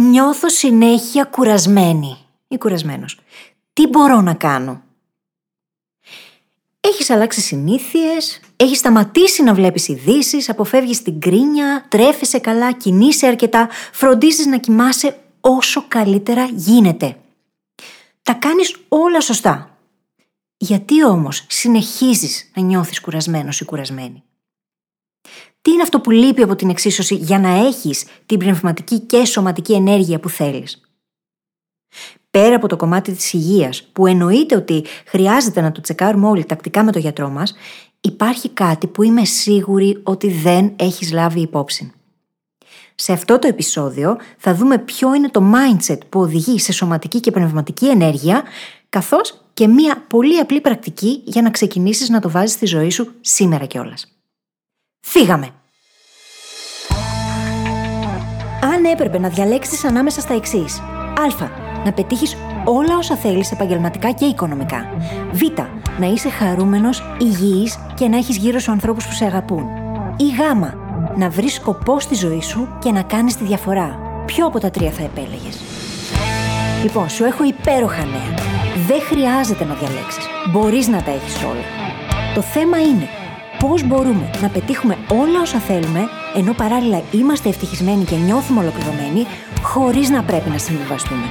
Νιώθω 0.00 0.48
συνέχεια 0.48 1.24
κουρασμένη 1.24 2.16
ή 2.48 2.56
κουρασμένος. 2.58 3.18
Τι 3.72 3.86
μπορώ 3.86 4.20
να 4.20 4.34
κάνω; 4.34 4.82
Έχεις 6.80 7.10
αλλάξει 7.10 7.40
συνήθειες, 7.40 8.40
έχεις 8.56 8.78
σταματήσει 8.78 9.42
να 9.42 9.54
βλέπεις 9.54 9.88
ειδήσει, 9.88 10.44
αποφεύγεις 10.46 11.02
την 11.02 11.20
κρίνια, 11.20 11.86
τρέφεσαι 11.88 12.38
καλά, 12.38 12.72
κινείσαι 12.72 13.26
αρκετά, 13.26 13.68
φροντίζεις 13.92 14.46
να 14.46 14.58
κοιμάσαι 14.58 15.20
όσο 15.40 15.84
καλύτερα 15.88 16.44
γίνεται. 16.44 17.16
Τα 18.22 18.32
κάνεις 18.32 18.76
όλα 18.88 19.20
σωστά. 19.20 19.78
Γιατί 20.56 21.04
όμως 21.04 21.44
συνεχίζεις 21.48 22.50
να 22.54 22.62
νιώθεις 22.62 23.00
κουρασμένος 23.00 23.60
ή 23.60 23.64
κουρασμένη; 23.64 24.22
Τι 25.66 25.72
είναι 25.72 25.82
αυτό 25.82 26.00
που 26.00 26.10
λείπει 26.10 26.42
από 26.42 26.56
την 26.56 26.68
εξίσωση 26.68 27.14
για 27.14 27.38
να 27.38 27.48
έχεις 27.48 28.04
την 28.26 28.38
πνευματική 28.38 29.00
και 29.00 29.24
σωματική 29.24 29.72
ενέργεια 29.72 30.20
που 30.20 30.28
θέλεις; 30.28 30.80
Πέρα 32.30 32.56
από 32.56 32.68
το 32.68 32.76
κομμάτι 32.76 33.12
της 33.12 33.32
υγείας, 33.32 33.82
που 33.92 34.06
εννοείται 34.06 34.56
ότι 34.56 34.84
χρειάζεται 35.06 35.60
να 35.60 35.72
το 35.72 35.80
τσεκάρουμε 35.80 36.28
όλοι 36.28 36.44
τακτικά 36.44 36.84
με 36.84 36.92
το 36.92 36.98
γιατρό 36.98 37.28
μας, 37.28 37.54
υπάρχει 38.00 38.48
κάτι 38.48 38.86
που 38.86 39.02
είμαι 39.02 39.24
σίγουρη 39.24 40.00
ότι 40.02 40.30
δεν 40.30 40.72
έχεις 40.76 41.12
λάβει 41.12 41.40
υπόψη. 41.40 41.92
Σε 42.94 43.12
αυτό 43.12 43.38
το 43.38 43.48
επεισόδιο 43.48 44.16
θα 44.38 44.54
δούμε 44.54 44.78
ποιο 44.78 45.14
είναι 45.14 45.28
το 45.28 45.52
mindset 45.54 45.98
που 46.08 46.20
οδηγεί 46.20 46.58
σε 46.58 46.72
σωματική 46.72 47.20
και 47.20 47.30
πνευματική 47.30 47.88
ενέργεια, 47.88 48.42
καθώς 48.88 49.40
και 49.54 49.66
μία 49.66 50.04
πολύ 50.08 50.38
απλή 50.38 50.60
πρακτική 50.60 51.22
για 51.24 51.42
να 51.42 51.50
ξεκινήσεις 51.50 52.08
να 52.08 52.20
το 52.20 52.30
βάζεις 52.30 52.52
στη 52.52 52.66
ζωή 52.66 52.90
σου 52.90 53.12
σήμερα 53.20 53.64
κιόλας. 53.64 54.10
Φύγαμε! 55.08 55.50
Αν 58.74 58.84
έπρεπε 58.84 59.18
να 59.18 59.28
διαλέξεις 59.28 59.84
ανάμεσα 59.84 60.20
στα 60.20 60.34
εξής. 60.34 60.78
Α. 61.40 61.48
Να 61.84 61.92
πετύχεις 61.92 62.36
όλα 62.64 62.96
όσα 62.96 63.16
θέλεις 63.16 63.52
επαγγελματικά 63.52 64.10
και 64.10 64.24
οικονομικά. 64.24 64.86
Β. 65.32 65.40
Να 66.00 66.06
είσαι 66.06 66.28
χαρούμενος, 66.30 67.02
υγιής 67.18 67.78
και 67.94 68.08
να 68.08 68.16
έχεις 68.16 68.36
γύρω 68.36 68.58
σου 68.58 68.72
ανθρώπους 68.72 69.06
που 69.06 69.12
σε 69.12 69.24
αγαπούν. 69.24 69.64
Ή 70.16 70.24
Γ. 70.24 70.38
Να 71.16 71.28
βρεις 71.28 71.54
σκοπό 71.54 72.00
στη 72.00 72.14
ζωή 72.14 72.42
σου 72.42 72.68
και 72.78 72.90
να 72.92 73.02
κάνεις 73.02 73.36
τη 73.36 73.44
διαφορά. 73.44 73.98
Ποιο 74.26 74.46
από 74.46 74.60
τα 74.60 74.70
τρία 74.70 74.90
θα 74.90 75.02
επέλεγες; 75.02 75.60
Λοιπόν, 76.82 77.08
σου 77.08 77.24
έχω 77.24 77.44
υπέροχα 77.44 78.04
νέα. 78.04 78.34
Δεν 78.86 79.00
χρειάζεται 79.00 79.64
να 79.64 79.74
διαλέξεις. 79.74 80.24
Μπορείς 80.50 80.88
να 80.88 81.02
τα 81.02 81.10
έχεις 81.10 81.42
όλα. 81.42 81.66
Το 82.34 82.40
θέμα 82.40 82.80
είναι 82.80 83.08
πώς 83.58 83.86
μπορούμε 83.86 84.30
να 84.42 84.48
πετύχουμε 84.48 84.96
όλα 85.08 85.40
όσα 85.42 85.58
θέλουμε, 85.58 86.00
ενώ 86.36 86.52
παράλληλα 86.52 87.02
είμαστε 87.10 87.48
ευτυχισμένοι 87.48 88.04
και 88.04 88.16
νιώθουμε 88.16 88.60
ολοκληρωμένοι, 88.60 89.26
χωρίς 89.62 90.10
να 90.10 90.22
πρέπει 90.22 90.50
να 90.50 90.58
συμβιβαστούμε. 90.58 91.26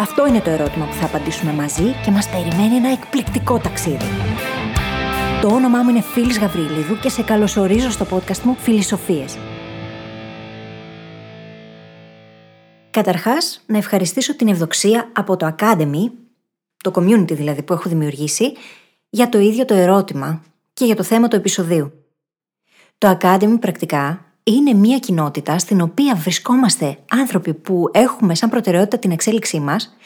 Αυτό 0.00 0.26
είναι 0.26 0.40
το 0.40 0.50
ερώτημα 0.50 0.86
που 0.86 0.92
θα 0.92 1.04
απαντήσουμε 1.04 1.52
μαζί 1.52 1.94
και 2.04 2.10
μας 2.10 2.28
περιμένει 2.28 2.74
ένα 2.74 2.92
εκπληκτικό 2.92 3.58
ταξίδι. 3.58 4.04
Το 5.40 5.48
όνομά 5.48 5.82
μου 5.82 5.90
είναι 5.90 6.00
Φίλης 6.00 6.38
Γαβρίλιδου 6.38 6.98
και 6.98 7.08
σε 7.08 7.22
καλωσορίζω 7.22 7.90
στο 7.90 8.06
podcast 8.10 8.40
μου 8.42 8.56
Φιλισοφίες. 8.58 9.38
Καταρχάς, 12.90 13.62
να 13.66 13.78
ευχαριστήσω 13.78 14.36
την 14.36 14.48
ευδοξία 14.48 15.10
από 15.12 15.36
το 15.36 15.54
Academy, 15.58 16.10
το 16.76 16.90
community 16.94 17.32
δηλαδή 17.32 17.62
που 17.62 17.72
έχω 17.72 17.88
δημιουργήσει, 17.88 18.52
για 19.10 19.28
το 19.28 19.38
ίδιο 19.38 19.64
το 19.64 19.74
ερώτημα 19.74 20.42
και 20.72 20.84
για 20.84 20.96
το 20.96 21.02
θέμα 21.02 21.28
του 21.28 21.36
επεισοδίου. 21.36 21.99
Το 23.00 23.18
Academy 23.20 23.56
πρακτικά 23.60 24.24
είναι 24.42 24.74
μια 24.74 24.98
κοινότητα 24.98 25.58
στην 25.58 25.80
οποία 25.80 26.14
βρισκόμαστε 26.14 26.98
άνθρωποι 27.10 27.54
που 27.54 27.88
έχουμε 27.92 28.34
σαν 28.34 28.50
προτεραιότητα 28.50 28.98
την 28.98 29.10
εξέλιξή 29.10 29.60
μας 29.60 29.96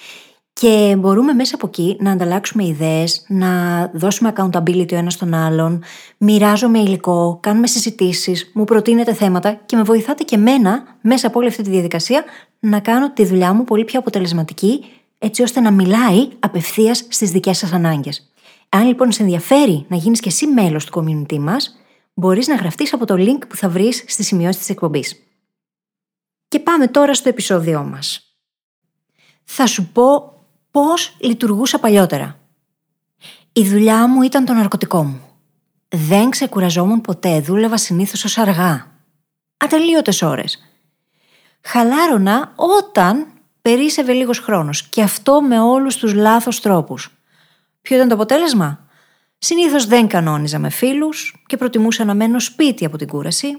και 0.53 0.97
μπορούμε 0.99 1.33
μέσα 1.33 1.55
από 1.55 1.67
εκεί 1.67 1.97
να 2.01 2.11
ανταλλάξουμε 2.11 2.65
ιδέες, 2.65 3.25
να 3.29 3.51
δώσουμε 3.95 4.33
accountability 4.37 4.93
ο 4.93 4.97
ένας 4.97 5.13
στον 5.13 5.35
άλλον, 5.35 5.83
μοιράζομαι 6.19 6.79
υλικό, 6.79 7.39
κάνουμε 7.43 7.67
συζητήσεις, 7.67 8.51
μου 8.55 8.65
προτείνετε 8.65 9.15
θέματα 9.15 9.53
και 9.67 9.77
με 9.77 9.83
βοηθάτε 9.83 10.23
και 10.23 10.37
μένα 10.37 10.83
μέσα 11.01 11.27
από 11.27 11.39
όλη 11.39 11.49
αυτή 11.49 11.63
τη 11.63 11.71
διαδικασία 11.71 12.25
να 12.61 12.81
κάνω 12.81 13.13
τη 13.13 13.25
δουλειά 13.25 13.53
μου 13.53 13.65
πολύ 13.65 13.85
πιο 13.85 13.99
αποτελεσματική 13.99 14.85
έτσι 15.19 15.43
ώστε 15.43 15.61
να 15.61 15.71
μιλάει 15.71 16.29
απευθείας 16.39 17.07
στις 17.09 17.31
δικές 17.31 17.59
σας 17.59 17.73
ανάγκες. 17.73 18.33
Αν 18.69 18.87
λοιπόν 18.87 19.13
σε 19.13 19.23
ενδιαφέρει 19.23 19.85
να 19.89 19.97
γίνεις 19.97 20.21
και 20.21 20.29
εσύ 20.29 20.47
μέλος 20.47 20.85
του 20.85 21.05
community 21.05 21.39
μας, 21.39 21.79
μπορείς 22.15 22.47
να 22.47 22.55
γραφτείς 22.55 22.93
από 22.93 23.07
το 23.07 23.15
link 23.19 23.49
που 23.49 23.57
θα 23.57 23.69
βρεις 23.69 24.05
στη 24.07 24.23
σημειώση 24.23 24.59
της 24.59 24.69
εκπομπής. 24.69 25.23
Και 26.49 26.61
πάμε 26.61 26.87
τώρα 26.87 27.15
στο 27.15 27.29
επεισόδιό 27.29 27.83
μας. 27.83 28.37
Θα 29.45 29.67
σου 29.67 29.87
πω 29.93 30.39
πώς 30.71 31.17
λειτουργούσα 31.21 31.79
παλιότερα. 31.79 32.39
Η 33.53 33.69
δουλειά 33.69 34.09
μου 34.09 34.23
ήταν 34.23 34.45
το 34.45 34.53
ναρκωτικό 34.53 35.05
μου. 35.05 35.21
Δεν 35.89 36.31
ξεκουραζόμουν 36.31 37.01
ποτέ, 37.01 37.41
δούλευα 37.41 37.77
συνήθως 37.77 38.25
ως 38.25 38.39
αργά. 38.39 38.93
Ατελείωτες 39.57 40.23
ώρες. 40.23 40.59
Χαλάρωνα 41.61 42.53
όταν 42.57 43.27
περίσευε 43.63 44.13
λίγος 44.13 44.39
χρόνος 44.39 44.83
και 44.83 45.03
αυτό 45.03 45.43
με 45.43 45.61
όλους 45.61 45.97
τους 45.97 46.15
λάθος 46.15 46.61
τρόπους. 46.61 47.11
Ποιο 47.83 47.97
ήταν 47.97 48.09
το 48.09 48.15
αποτέλεσμα; 48.15 48.84
Συνήθως 49.45 49.87
δεν 49.87 50.09
κανόνιζα 50.09 50.59
με 50.59 50.71
φίλους 50.71 51.45
και 51.47 51.57
προτιμούσα 51.57 52.05
να 52.05 52.15
μένω 52.15 52.41
σπίτι 52.41 52.85
από 52.85 52.97
την 52.97 53.09
κούραση. 53.09 53.59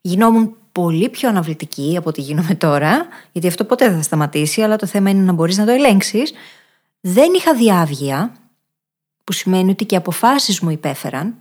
Γινόμουν 0.00 0.56
πολύ 0.72 1.08
πιο 1.08 1.28
αναβλητική 1.28 1.94
από 1.96 2.08
ό,τι 2.08 2.20
γίνομαι 2.20 2.54
τώρα, 2.54 3.06
γιατί 3.32 3.48
αυτό 3.48 3.64
ποτέ 3.64 3.88
δεν 3.88 3.96
θα 3.96 4.02
σταματήσει, 4.02 4.62
αλλά 4.62 4.76
το 4.76 4.86
θέμα 4.86 5.10
είναι 5.10 5.22
να 5.22 5.32
μπορείς 5.32 5.56
να 5.56 5.64
το 5.64 5.70
ελέγξεις. 5.70 6.32
Δεν 7.00 7.32
είχα 7.32 7.54
διάβγεια, 7.54 8.32
που 9.24 9.32
σημαίνει 9.32 9.70
ότι 9.70 9.84
και 9.84 9.94
οι 9.94 9.98
αποφάσεις 9.98 10.60
μου 10.60 10.70
υπέφεραν. 10.70 11.34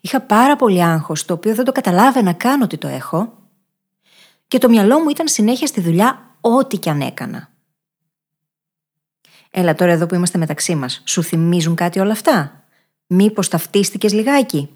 Είχα 0.00 0.20
πάρα 0.20 0.56
πολύ 0.56 0.82
άγχος, 0.82 1.24
το 1.24 1.34
οποίο 1.34 1.54
δεν 1.54 1.64
το 1.64 1.72
καταλάβαινα 1.72 2.32
καν 2.32 2.62
ότι 2.62 2.78
το 2.78 2.88
έχω. 2.88 3.32
Και 4.48 4.58
το 4.58 4.68
μυαλό 4.68 5.00
μου 5.00 5.08
ήταν 5.08 5.28
συνέχεια 5.28 5.66
στη 5.66 5.80
δουλειά, 5.80 6.36
ό,τι 6.40 6.76
και 6.76 6.90
αν 6.90 7.00
έκανα. 7.00 7.50
Έλα 9.50 9.74
τώρα 9.74 9.92
εδώ 9.92 10.06
που 10.06 10.14
είμαστε 10.14 10.38
μεταξύ 10.38 10.74
μας, 10.74 11.02
σου 11.06 11.22
θυμίζουν 11.22 11.74
κάτι 11.74 11.98
όλα 11.98 12.12
αυτά; 12.12 12.62
Μήπως 13.08 13.48
ταυτίστηκες 13.48 14.12
λιγάκι; 14.12 14.68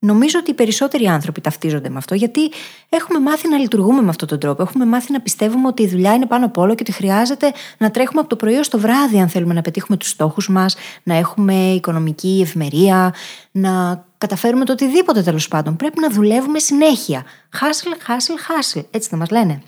Νομίζω 0.00 0.38
ότι 0.38 0.50
οι 0.50 0.54
περισσότεροι 0.54 1.06
άνθρωποι 1.06 1.40
ταυτίζονται 1.40 1.88
με 1.88 1.98
αυτό, 1.98 2.14
γιατί 2.14 2.50
έχουμε 2.88 3.20
μάθει 3.20 3.48
να 3.48 3.58
λειτουργούμε 3.58 4.02
με 4.02 4.08
αυτόν 4.08 4.28
τον 4.28 4.38
τρόπο. 4.38 4.62
Έχουμε 4.62 4.86
μάθει 4.86 5.12
να 5.12 5.20
πιστεύουμε 5.20 5.66
ότι 5.66 5.82
η 5.82 5.88
δουλειά 5.88 6.14
είναι 6.14 6.26
πάνω 6.26 6.46
απ' 6.46 6.58
όλο 6.58 6.74
και 6.74 6.82
ότι 6.82 6.92
χρειάζεται 6.92 7.52
να 7.78 7.90
τρέχουμε 7.90 8.20
από 8.20 8.28
το 8.28 8.36
πρωί 8.36 8.62
στο 8.62 8.78
βράδυ, 8.78 9.20
αν 9.20 9.28
θέλουμε 9.28 9.54
να 9.54 9.60
πετύχουμε 9.60 9.96
τους 9.96 10.08
στόχους 10.08 10.48
μας, 10.48 10.76
να 11.02 11.14
έχουμε 11.14 11.54
οικονομική 11.54 12.40
ευημερία, 12.42 13.14
να 13.50 14.04
καταφέρουμε 14.18 14.64
το 14.64 14.72
οτιδήποτε 14.72 15.22
τέλος 15.22 15.48
πάντων. 15.48 15.76
Πρέπει 15.76 16.00
να 16.00 16.10
δουλεύουμε 16.10 16.58
συνέχεια. 16.58 17.24
Χάσιλ, 17.50 17.92
χάσιλ, 18.00 18.38
χάσιλ. 18.38 18.82
Έτσι 18.90 19.08
δεν 19.08 19.18
μας 19.18 19.30
λένε. 19.30 19.62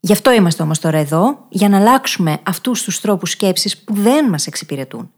Γι' 0.00 0.12
αυτό 0.12 0.32
είμαστε 0.32 0.62
όμως 0.62 0.78
τώρα 0.78 0.98
εδώ, 0.98 1.46
για 1.48 1.68
να 1.68 1.76
αλλάξουμε 1.76 2.38
αυτούς 2.42 2.82
τους 2.82 3.00
τρόπους 3.00 3.30
σκέψης 3.30 3.78
που 3.78 3.94
δεν 3.94 4.28
μας 4.28 4.46
εξυπηρετούν. 4.46 5.12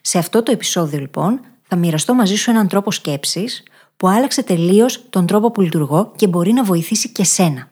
Σε 0.00 0.18
αυτό 0.18 0.42
το 0.42 0.52
επεισόδιο 0.52 0.98
λοιπόν 0.98 1.40
θα 1.62 1.76
μοιραστώ 1.76 2.14
μαζί 2.14 2.34
σου 2.34 2.50
έναν 2.50 2.68
τρόπο 2.68 2.90
σκέψης 2.90 3.62
που 3.96 4.08
άλλαξε 4.08 4.42
τελείως 4.42 5.08
τον 5.10 5.26
τρόπο 5.26 5.50
που 5.50 5.60
λειτουργώ 5.60 6.12
και 6.16 6.26
μπορεί 6.26 6.52
να 6.52 6.64
βοηθήσει 6.64 7.08
και 7.08 7.24
σένα. 7.24 7.70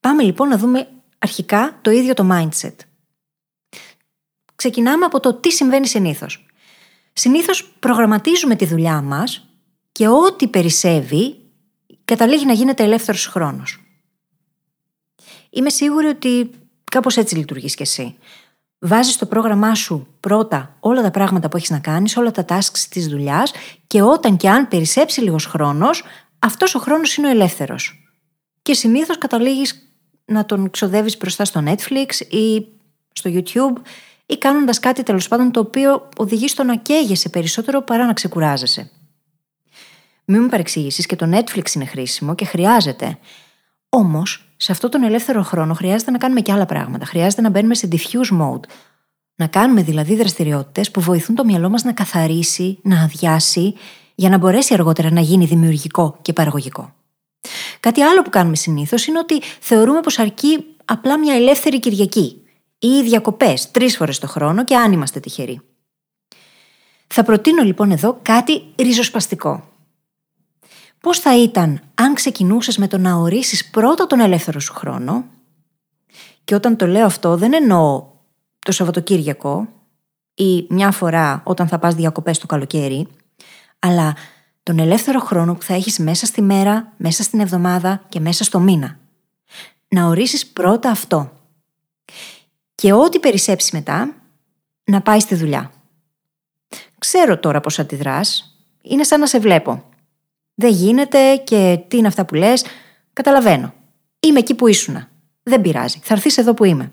Πάμε 0.00 0.22
λοιπόν 0.22 0.48
να 0.48 0.58
δούμε 0.58 0.88
αρχικά 1.18 1.78
το 1.82 1.90
ίδιο 1.90 2.14
το 2.14 2.28
mindset. 2.30 2.74
Ξεκινάμε 4.54 5.04
από 5.04 5.20
το 5.20 5.34
τι 5.34 5.52
συμβαίνει 5.52 5.86
συνήθως. 5.86 6.46
Συνήθως 7.12 7.64
προγραμματίζουμε 7.78 8.56
τη 8.56 8.66
δουλειά 8.66 9.00
μας 9.00 9.48
και 9.92 10.08
ό,τι 10.08 10.48
περισσεύει 10.48 11.38
καταλήγει 12.04 12.44
να 12.44 12.52
γίνεται 12.52 12.82
ελεύθερος 12.82 13.26
χρόνος. 13.26 13.78
Είμαι 15.50 15.70
σίγουρη 15.70 16.06
ότι 16.06 16.50
κάπως 16.84 17.16
έτσι 17.16 17.36
λειτουργείς 17.36 17.74
κι 17.74 17.82
εσύ. 17.82 18.16
Βάζεις 18.86 19.14
στο 19.14 19.26
πρόγραμμά 19.26 19.74
σου 19.74 20.06
πρώτα 20.20 20.76
όλα 20.80 21.02
τα 21.02 21.10
πράγματα 21.10 21.48
που 21.48 21.56
έχεις 21.56 21.70
να 21.70 21.78
κάνεις, 21.78 22.16
όλα 22.16 22.30
τα 22.30 22.44
tasks 22.48 22.78
της 22.90 23.08
δουλειάς 23.08 23.52
και 23.86 24.02
όταν 24.02 24.36
και 24.36 24.48
αν 24.48 24.68
περισσέψει 24.68 25.20
λίγος 25.20 25.46
χρόνος, 25.46 26.04
αυτός 26.38 26.74
ο 26.74 26.78
χρόνος 26.78 27.16
είναι 27.16 27.26
ο 27.26 27.30
ελεύθερος. 27.30 28.08
Και 28.62 28.74
συνήθως 28.74 29.18
καταλήγεις 29.18 29.94
να 30.24 30.44
τον 30.44 30.70
ξοδεύεις 30.70 31.16
μπροστά 31.16 31.44
στο 31.44 31.62
Netflix 31.66 32.14
ή 32.28 32.66
στο 33.12 33.30
YouTube 33.34 33.80
ή 34.26 34.38
κάνοντας 34.38 34.78
κάτι 34.78 35.02
τέλος 35.02 35.28
πάντων 35.28 35.50
το 35.50 35.60
οποίο 35.60 36.08
οδηγεί 36.16 36.48
στο 36.48 36.62
να 36.62 36.76
καίγεσαι 36.76 37.28
περισσότερο 37.28 37.82
παρά 37.82 38.06
να 38.06 38.12
ξεκουράζεσαι. 38.12 38.90
Μην 40.24 40.42
με 40.42 40.48
παρεξηγήσεις 40.48 41.06
και 41.06 41.16
το 41.16 41.30
Netflix 41.32 41.74
είναι 41.74 41.84
χρήσιμο 41.84 42.34
και 42.34 42.44
χρειάζεται. 42.44 43.18
Όμως, 43.96 44.44
σε 44.56 44.72
αυτόν 44.72 44.90
τον 44.90 45.02
ελεύθερο 45.02 45.42
χρόνο 45.42 45.74
χρειάζεται 45.74 46.10
να 46.10 46.18
κάνουμε 46.18 46.40
και 46.40 46.52
άλλα 46.52 46.66
πράγματα. 46.66 47.04
Χρειάζεται 47.04 47.42
να 47.42 47.50
μπαίνουμε 47.50 47.74
σε 47.74 47.88
diffuse 47.92 48.40
mode. 48.40 48.60
Να 49.34 49.46
κάνουμε 49.46 49.82
δηλαδή 49.82 50.16
δραστηριότητες 50.16 50.90
που 50.90 51.00
βοηθούν 51.00 51.34
το 51.34 51.44
μυαλό 51.44 51.68
μας 51.68 51.84
να 51.84 51.92
καθαρίσει, 51.92 52.78
να 52.82 53.02
αδειάσει, 53.02 53.74
για 54.14 54.28
να 54.28 54.38
μπορέσει 54.38 54.74
αργότερα 54.74 55.10
να 55.10 55.20
γίνει 55.20 55.44
δημιουργικό 55.44 56.18
και 56.22 56.32
παραγωγικό. 56.32 56.94
Κάτι 57.80 58.02
άλλο 58.02 58.22
που 58.22 58.30
κάνουμε 58.30 58.56
συνήθως 58.56 59.06
είναι 59.06 59.18
ότι 59.18 59.40
θεωρούμε 59.60 60.00
πως 60.00 60.18
αρκεί 60.18 60.64
απλά 60.84 61.18
μια 61.18 61.34
ελεύθερη 61.34 61.80
Κυριακή 61.80 62.42
ή 62.78 63.02
διακοπές 63.02 63.70
τρεις 63.70 63.96
φορές 63.96 64.18
το 64.18 64.26
χρόνο 64.26 64.64
και 64.64 64.76
αν 64.76 64.92
είμαστε 64.92 65.20
τυχεροί. 65.20 65.60
Θα 67.06 67.22
προτείνω 67.22 67.62
λοιπόν 67.62 67.90
εδώ 67.90 68.18
κάτι 68.22 68.62
ριζοσπαστικό. 68.76 69.68
Πώς 71.04 71.18
θα 71.18 71.42
ήταν 71.42 71.80
αν 71.94 72.14
ξεκινούσες 72.14 72.78
με 72.78 72.86
το 72.86 72.98
να 72.98 73.14
ορίσεις 73.14 73.70
πρώτα 73.70 74.06
τον 74.06 74.20
ελεύθερο 74.20 74.60
σου 74.60 74.72
χρόνο, 74.72 75.24
και 76.44 76.54
όταν 76.54 76.76
το 76.76 76.86
λέω 76.86 77.06
αυτό 77.06 77.36
δεν 77.36 77.52
εννοώ 77.52 78.06
το 78.58 78.72
Σαββατοκύριακο 78.72 79.68
ή 80.34 80.66
μια 80.68 80.90
φορά 80.90 81.42
όταν 81.44 81.68
θα 81.68 81.78
πας 81.78 81.94
διακοπές 81.94 82.38
το 82.38 82.46
καλοκαίρι, 82.46 83.06
αλλά 83.78 84.16
τον 84.62 84.78
ελεύθερο 84.78 85.20
χρόνο 85.20 85.54
που 85.54 85.62
θα 85.62 85.74
έχεις 85.74 85.98
μέσα 85.98 86.26
στη 86.26 86.42
μέρα, 86.42 86.92
μέσα 86.96 87.22
στην 87.22 87.40
εβδομάδα 87.40 88.04
και 88.08 88.20
μέσα 88.20 88.44
στο 88.44 88.60
μήνα. 88.60 88.98
Να 89.88 90.06
ορίσεις 90.06 90.46
πρώτα 90.46 90.90
αυτό. 90.90 91.32
Και 92.74 92.92
ό,τι 92.92 93.18
περισσέψεις 93.18 93.70
μετά, 93.70 94.14
να 94.84 95.00
πάει 95.00 95.20
στη 95.20 95.34
δουλειά. 95.34 95.72
Ξέρω 96.98 97.38
τώρα 97.38 97.60
πώς 97.60 97.78
αντιδράς, 97.78 98.58
είναι 98.82 99.04
σαν 99.04 99.20
να 99.20 99.26
σε 99.26 99.38
βλέπω. 99.38 99.92
Δεν 100.54 100.72
γίνεται 100.72 101.36
και 101.36 101.84
τι 101.88 101.96
είναι 101.96 102.06
αυτά 102.06 102.24
που 102.24 102.34
λες, 102.34 102.64
καταλαβαίνω. 103.12 103.74
Είμαι 104.20 104.38
εκεί 104.38 104.54
που 104.54 104.66
ήσουνα. 104.66 105.08
Δεν 105.42 105.60
πειράζει, 105.60 105.98
θα 106.02 106.14
έρθεις 106.14 106.38
εδώ 106.38 106.54
που 106.54 106.64
είμαι. 106.64 106.90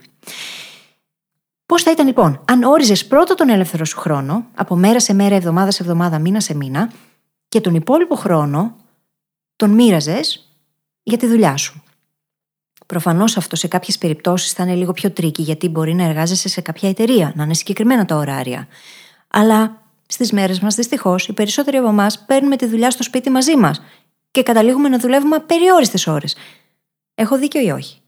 Πώς 1.66 1.84
θα 1.84 1.92
ήταν 1.92 2.08
λοιπόν, 2.08 2.44
αν 2.48 2.64
όριζες 2.64 3.06
πρώτα 3.08 3.34
τον 3.34 3.50
ελεύθερο 3.50 3.86
σου 3.86 3.98
χρόνο, 4.00 4.46
από 4.56 4.76
μέρα 4.76 5.00
σε 5.00 5.14
μέρα, 5.14 5.36
εβδομάδα 5.36 5.72
σε 5.72 5.84
εβδομάδα, 5.84 6.20
μήνα 6.20 6.40
σε 6.40 6.56
μήνα, 6.56 6.92
και 7.50 7.62
τον 7.62 7.76
υπόλοιπο 7.76 8.16
χρόνο 8.16 8.76
τον 9.56 9.70
μοίραζες 9.70 10.56
για 11.04 11.18
τη 11.18 11.28
δουλειά 11.28 11.58
σου. 11.58 11.84
Προφανώς 12.86 13.38
αυτό 13.38 13.56
σε 13.56 13.68
κάποιες 13.68 13.98
περιπτώσεις 13.98 14.52
θα 14.52 14.64
είναι 14.64 14.76
λίγο 14.76 14.92
πιο 14.92 15.12
tricky, 15.12 15.42
γιατί 15.42 15.68
μπορεί 15.68 15.94
να 15.94 16.04
εργάζεσαι 16.04 16.50
σε 16.50 16.62
κάποια 16.62 16.90
εταιρεία, 16.90 17.34
να 17.36 17.44
είναι 17.44 17.54
συγκεκριμένα 17.54 18.06
τα 18.06 18.16
ωράρια. 18.16 18.68
Αλλά 19.28 19.81
στις 20.12 20.32
μέρες 20.32 20.60
μας, 20.60 20.76
δυστυχώς, 20.76 21.28
οι 21.28 21.34
περισσότεροι 21.34 21.78
από 21.78 21.88
εμάς 21.88 22.26
παίρνουμε 22.26 22.56
τη 22.56 22.66
δουλειά 22.66 22.92
στο 22.92 23.04
σπίτι 23.04 23.30
μαζί 23.30 23.58
μας 23.58 23.82
και 24.32 24.44
καταλήγουμε 24.44 24.90
να 24.90 25.00
δουλεύουμε 25.00 25.40
περιόριστε 25.40 26.12
ώρες. 26.12 26.36
Έχω 27.16 27.38
δίκιο 27.38 27.62
ή 27.62 27.70
όχι; 27.70 28.02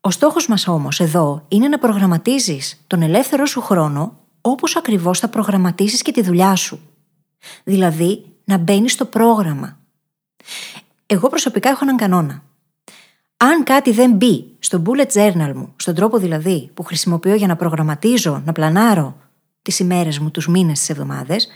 Ο 0.00 0.10
στόχος 0.10 0.48
μας 0.48 0.68
όμως 0.68 1.00
εδώ 1.00 1.44
είναι 1.48 1.68
να 1.68 1.78
προγραμματίζεις 1.78 2.84
τον 2.86 3.02
ελεύθερο 3.02 3.46
σου 3.46 3.60
χρόνο 3.60 4.18
όπως 4.40 4.76
ακριβώς 4.76 5.18
θα 5.18 5.28
προγραμματίσεις 5.28 6.02
και 6.02 6.12
τη 6.12 6.22
δουλειά 6.22 6.54
σου. 6.54 6.80
Δηλαδή, 7.64 8.24
να 8.44 8.56
μπαίνεις 8.56 8.92
στο 8.92 9.04
πρόγραμμα. 9.04 9.78
Εγώ 11.06 11.28
προσωπικά 11.28 11.68
έχω 11.68 11.78
έναν 11.82 11.96
κανόνα. 11.96 12.42
Αν 13.36 13.64
κάτι 13.64 13.90
δεν 13.92 14.12
μπει 14.12 14.56
στο 14.58 14.82
bullet 14.86 15.12
journal 15.12 15.52
μου, 15.54 15.72
στον 15.76 15.94
τρόπο 15.94 16.18
δηλαδή 16.18 16.70
που 16.74 16.82
χρησιμοποιώ 16.82 17.34
για 17.34 17.46
να 17.46 17.56
προγραμματίζω, 17.56 18.42
να 18.44 18.52
πλανάρω 18.52 19.16
τις 19.68 19.78
ημέρες 19.78 20.18
μου, 20.18 20.30
τους 20.30 20.48
μήνες, 20.48 20.78
τις 20.78 20.88
εβδομάδες, 20.88 21.48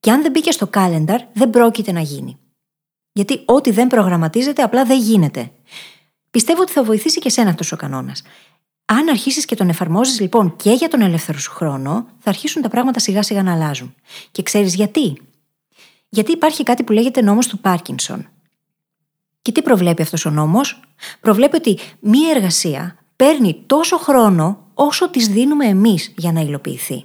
και 0.00 0.10
αν 0.10 0.22
δεν 0.22 0.30
μπήκε 0.30 0.50
στο 0.50 0.70
calendar, 0.74 1.18
δεν 1.32 1.50
πρόκειται 1.50 1.92
να 1.92 2.00
γίνει. 2.00 2.38
Γιατί 3.12 3.42
ό,τι 3.44 3.70
δεν 3.70 3.86
προγραμματίζεται 3.86 4.62
απλά 4.62 4.84
δεν 4.84 5.00
γίνεται. 5.00 5.50
Πιστεύω 6.30 6.62
ότι 6.62 6.72
θα 6.72 6.84
βοηθήσει 6.84 7.18
και 7.18 7.28
σένα 7.28 7.50
αυτός 7.50 7.72
ο 7.72 7.76
κανόνας. 7.76 8.22
Αν 8.84 9.08
αρχίσεις 9.08 9.44
και 9.44 9.54
τον 9.54 9.68
εφαρμόζεις 9.68 10.20
λοιπόν 10.20 10.56
και 10.56 10.70
για 10.70 10.88
τον 10.88 11.00
ελεύθερο 11.00 11.38
σου 11.38 11.50
χρόνο, 11.50 12.06
θα 12.18 12.30
αρχίσουν 12.30 12.62
τα 12.62 12.68
πράγματα 12.68 12.98
σιγά 12.98 13.22
σιγά 13.22 13.42
να 13.42 13.52
αλλάζουν. 13.52 13.94
Και 14.30 14.42
ξέρεις 14.42 14.74
γιατί; 14.74 15.22
Γιατί 16.08 16.32
υπάρχει 16.32 16.62
κάτι 16.62 16.82
που 16.82 16.92
λέγεται 16.92 17.22
νόμος 17.22 17.46
του 17.46 17.58
Πάρκινσον. 17.58 18.28
Και 19.42 19.52
τι 19.52 19.62
προβλέπει 19.62 20.02
αυτός 20.02 20.24
ο 20.24 20.30
νόμος, 20.30 20.80
Προβλέπει 21.20 21.56
ότι 21.56 21.78
μία 22.00 22.30
εργασία 22.30 22.96
παίρνει 23.16 23.62
τόσο 23.66 23.98
χρόνο 23.98 24.66
όσο 24.74 25.10
της 25.10 25.28
δίνουμε 25.28 25.66
εμείς 25.66 26.12
για 26.16 26.32
να 26.32 26.40
υλοποιηθεί. 26.40 27.04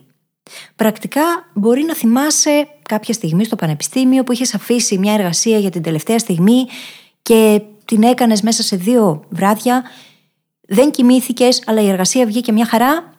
Πρακτικά 0.75 1.49
μπορεί 1.53 1.83
να 1.83 1.95
θυμάσαι 1.95 2.67
κάποια 2.81 3.13
στιγμή 3.13 3.45
στο 3.45 3.55
πανεπιστήμιο 3.55 4.23
που 4.23 4.31
είχες 4.31 4.53
αφήσει 4.53 4.97
μια 4.97 5.13
εργασία 5.13 5.57
για 5.57 5.69
την 5.69 5.81
τελευταία 5.81 6.19
στιγμή 6.19 6.65
και 7.21 7.61
την 7.85 8.03
έκανες 8.03 8.41
μέσα 8.41 8.63
σε 8.63 8.75
δύο 8.75 9.23
βράδια, 9.29 9.83
δεν 10.67 10.91
κοιμήθηκες, 10.91 11.63
αλλά 11.65 11.81
η 11.81 11.87
εργασία 11.87 12.25
βγήκε 12.25 12.51
μια 12.51 12.65
χαρά. 12.65 13.13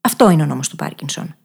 Αυτό 0.00 0.30
είναι 0.30 0.42
ο 0.42 0.46
νόμος 0.46 0.68
του 0.68 0.76
Πάρκινσον. 0.76 1.36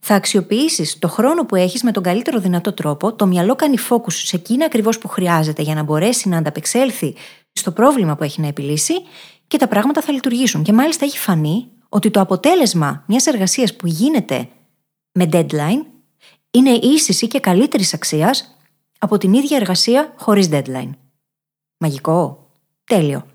Θα 0.00 0.14
αξιοποιήσεις 0.14 0.98
το 0.98 1.08
χρόνο 1.08 1.44
που 1.46 1.56
έχεις 1.56 1.82
με 1.82 1.92
τον 1.92 2.02
καλύτερο 2.02 2.38
δυνατό 2.38 2.72
τρόπο, 2.72 3.14
το 3.14 3.26
μυαλό 3.26 3.54
κάνει 3.54 3.76
focus 3.88 4.12
σε 4.12 4.36
εκείνα 4.36 4.64
ακριβώς 4.64 4.98
που 4.98 5.08
χρειάζεται 5.08 5.62
για 5.62 5.74
να 5.74 5.82
μπορέσει 5.82 6.28
να 6.28 6.36
ανταπεξέλθει 6.36 7.14
στο 7.52 7.72
πρόβλημα 7.72 8.16
που 8.16 8.24
έχει 8.24 8.40
να 8.40 8.46
επιλύσει 8.46 8.94
και 9.46 9.56
τα 9.56 9.68
πράγματα 9.68 10.00
θα 10.00 10.12
λειτουργήσουν. 10.12 10.62
Και 10.62 10.72
μάλιστα 10.72 11.04
έχει 11.04 11.18
φανεί 11.18 11.68
ότι 11.92 12.10
το 12.10 12.20
αποτέλεσμα 12.20 13.04
μιας 13.06 13.26
εργασίας 13.26 13.76
που 13.76 13.86
γίνεται 13.86 14.48
με 15.12 15.28
deadline 15.32 15.84
είναι 16.50 16.70
ίσης 16.70 17.22
ή 17.22 17.26
και 17.26 17.40
καλύτερης 17.40 17.94
αξίας 17.94 18.56
από 18.98 19.18
την 19.18 19.32
ίδια 19.32 19.56
εργασία 19.56 20.14
χωρίς 20.16 20.48
deadline. 20.50 20.90
Μαγικό. 21.76 22.50
Τέλειο. 22.84 23.26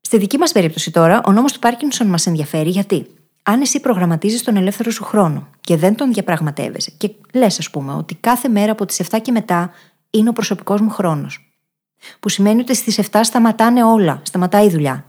Στη 0.00 0.18
δική 0.18 0.38
μας 0.38 0.52
περίπτωση 0.52 0.90
τώρα, 0.90 1.20
ο 1.26 1.32
νόμος 1.32 1.52
του 1.52 1.58
Πάρκινσον 1.58 2.06
μας 2.06 2.26
ενδιαφέρει 2.26 2.70
γιατί 2.70 3.06
αν 3.42 3.60
εσύ 3.60 3.80
προγραμματίζεις 3.80 4.42
τον 4.42 4.56
ελεύθερο 4.56 4.90
σου 4.90 5.04
χρόνο 5.04 5.48
και 5.60 5.76
δεν 5.76 5.94
τον 5.94 6.12
διαπραγματεύεσαι 6.12 6.92
και 6.96 7.10
λες, 7.32 7.58
ας 7.58 7.70
πούμε, 7.70 7.92
ότι 7.92 8.14
κάθε 8.14 8.48
μέρα 8.48 8.72
από 8.72 8.86
τις 8.86 9.00
7 9.00 9.18
και 9.22 9.32
μετά 9.32 9.70
είναι 10.10 10.28
ο 10.28 10.32
προσωπικός 10.32 10.80
μου 10.80 10.90
χρόνος. 10.90 11.54
Που 12.20 12.28
σημαίνει 12.28 12.60
ότι 12.60 12.74
στις 12.74 12.98
7 12.98 13.24
σταματάνε 13.24 13.84
όλα, 13.84 14.20
σταματάει 14.24 14.66
η 14.66 14.70
δουλειά. 14.70 15.04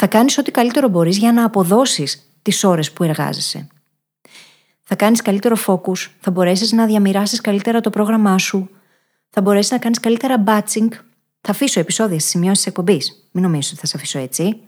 Θα 0.00 0.06
κάνεις 0.06 0.38
ό,τι 0.38 0.50
καλύτερο 0.50 0.88
μπορείς 0.88 1.18
για 1.18 1.32
να 1.32 1.44
αποδώσεις 1.44 2.32
τις 2.42 2.64
ώρες 2.64 2.92
που 2.92 3.04
εργάζεσαι. 3.04 3.66
Θα 4.82 4.96
κάνεις 4.96 5.22
καλύτερο 5.22 5.56
focus, 5.66 6.06
θα 6.20 6.30
μπορέσεις 6.30 6.72
να 6.72 6.86
διαμοιράσεις 6.86 7.40
καλύτερα 7.40 7.80
το 7.80 7.90
πρόγραμμά 7.90 8.38
σου, 8.38 8.70
θα 9.30 9.40
μπορέσεις 9.40 9.70
να 9.70 9.78
κάνεις 9.78 10.00
καλύτερα 10.00 10.44
batching 10.46 10.88
θα 11.40 11.50
αφήσω 11.50 11.80
επεισόδια 11.80 12.18
στις 12.18 12.30
σημειώσεις 12.30 12.66
εκπομπής. 12.66 13.28
Μην 13.32 13.44
νομίζω 13.44 13.68
ότι 13.72 13.80
θα 13.80 13.86
σε 13.86 13.96
αφήσω 13.96 14.18
έτσι. 14.18 14.60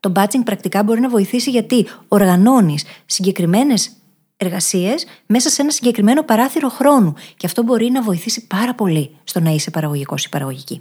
Το 0.00 0.12
batching 0.14 0.42
πρακτικά 0.44 0.82
μπορεί 0.82 1.00
να 1.00 1.08
βοηθήσει 1.08 1.50
γιατί 1.50 1.86
οργανώνεις 2.08 2.84
συγκεκριμένες 3.06 3.92
εργασίες 4.36 5.06
μέσα 5.26 5.50
σε 5.50 5.62
ένα 5.62 5.70
συγκεκριμένο 5.70 6.22
παράθυρο 6.22 6.68
χρόνου. 6.68 7.14
Και 7.36 7.46
αυτό 7.46 7.62
μπορεί 7.62 7.90
να 7.90 8.02
βοηθήσει 8.02 8.46
πάρα 8.46 8.74
πολύ 8.74 9.16
στο 9.24 9.40
να 9.40 9.50
είσαι 9.50 9.70
παραγωγικός 9.70 10.24
ή 10.24 10.28
παραγωγική. 10.28 10.80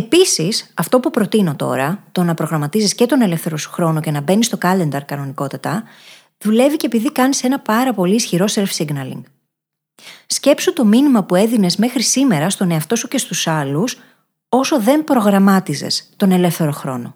Επίσης, 0.00 0.70
αυτό 0.74 1.00
που 1.00 1.10
προτείνω 1.10 1.56
τώρα, 1.56 2.04
το 2.12 2.22
να 2.22 2.34
προγραμματίζεις 2.34 2.94
και 2.94 3.06
τον 3.06 3.22
ελεύθερο 3.22 3.56
σου 3.56 3.70
χρόνο 3.70 4.00
και 4.00 4.10
να 4.10 4.20
μπαίνεις 4.20 4.46
στο 4.46 4.58
calendar 4.62 5.00
κανονικότατα, 5.06 5.82
δουλεύει 6.38 6.76
και 6.76 6.86
επειδή 6.86 7.12
κάνεις 7.12 7.44
ένα 7.44 7.60
πάρα 7.60 7.94
πολύ 7.94 8.14
ισχυρό 8.14 8.44
self-signaling. 8.54 9.20
Σκέψου 10.26 10.72
το 10.72 10.84
μήνυμα 10.84 11.24
που 11.24 11.34
έδινες 11.34 11.76
μέχρι 11.76 12.02
σήμερα 12.02 12.50
στον 12.50 12.70
εαυτό 12.70 12.96
σου 12.96 13.08
και 13.08 13.18
στους 13.18 13.46
άλλους 13.46 13.98
όσο 14.48 14.80
δεν 14.80 15.04
προγραμμάτιζες 15.04 16.10
τον 16.16 16.32
ελεύθερο 16.32 16.72
χρόνο. 16.72 17.14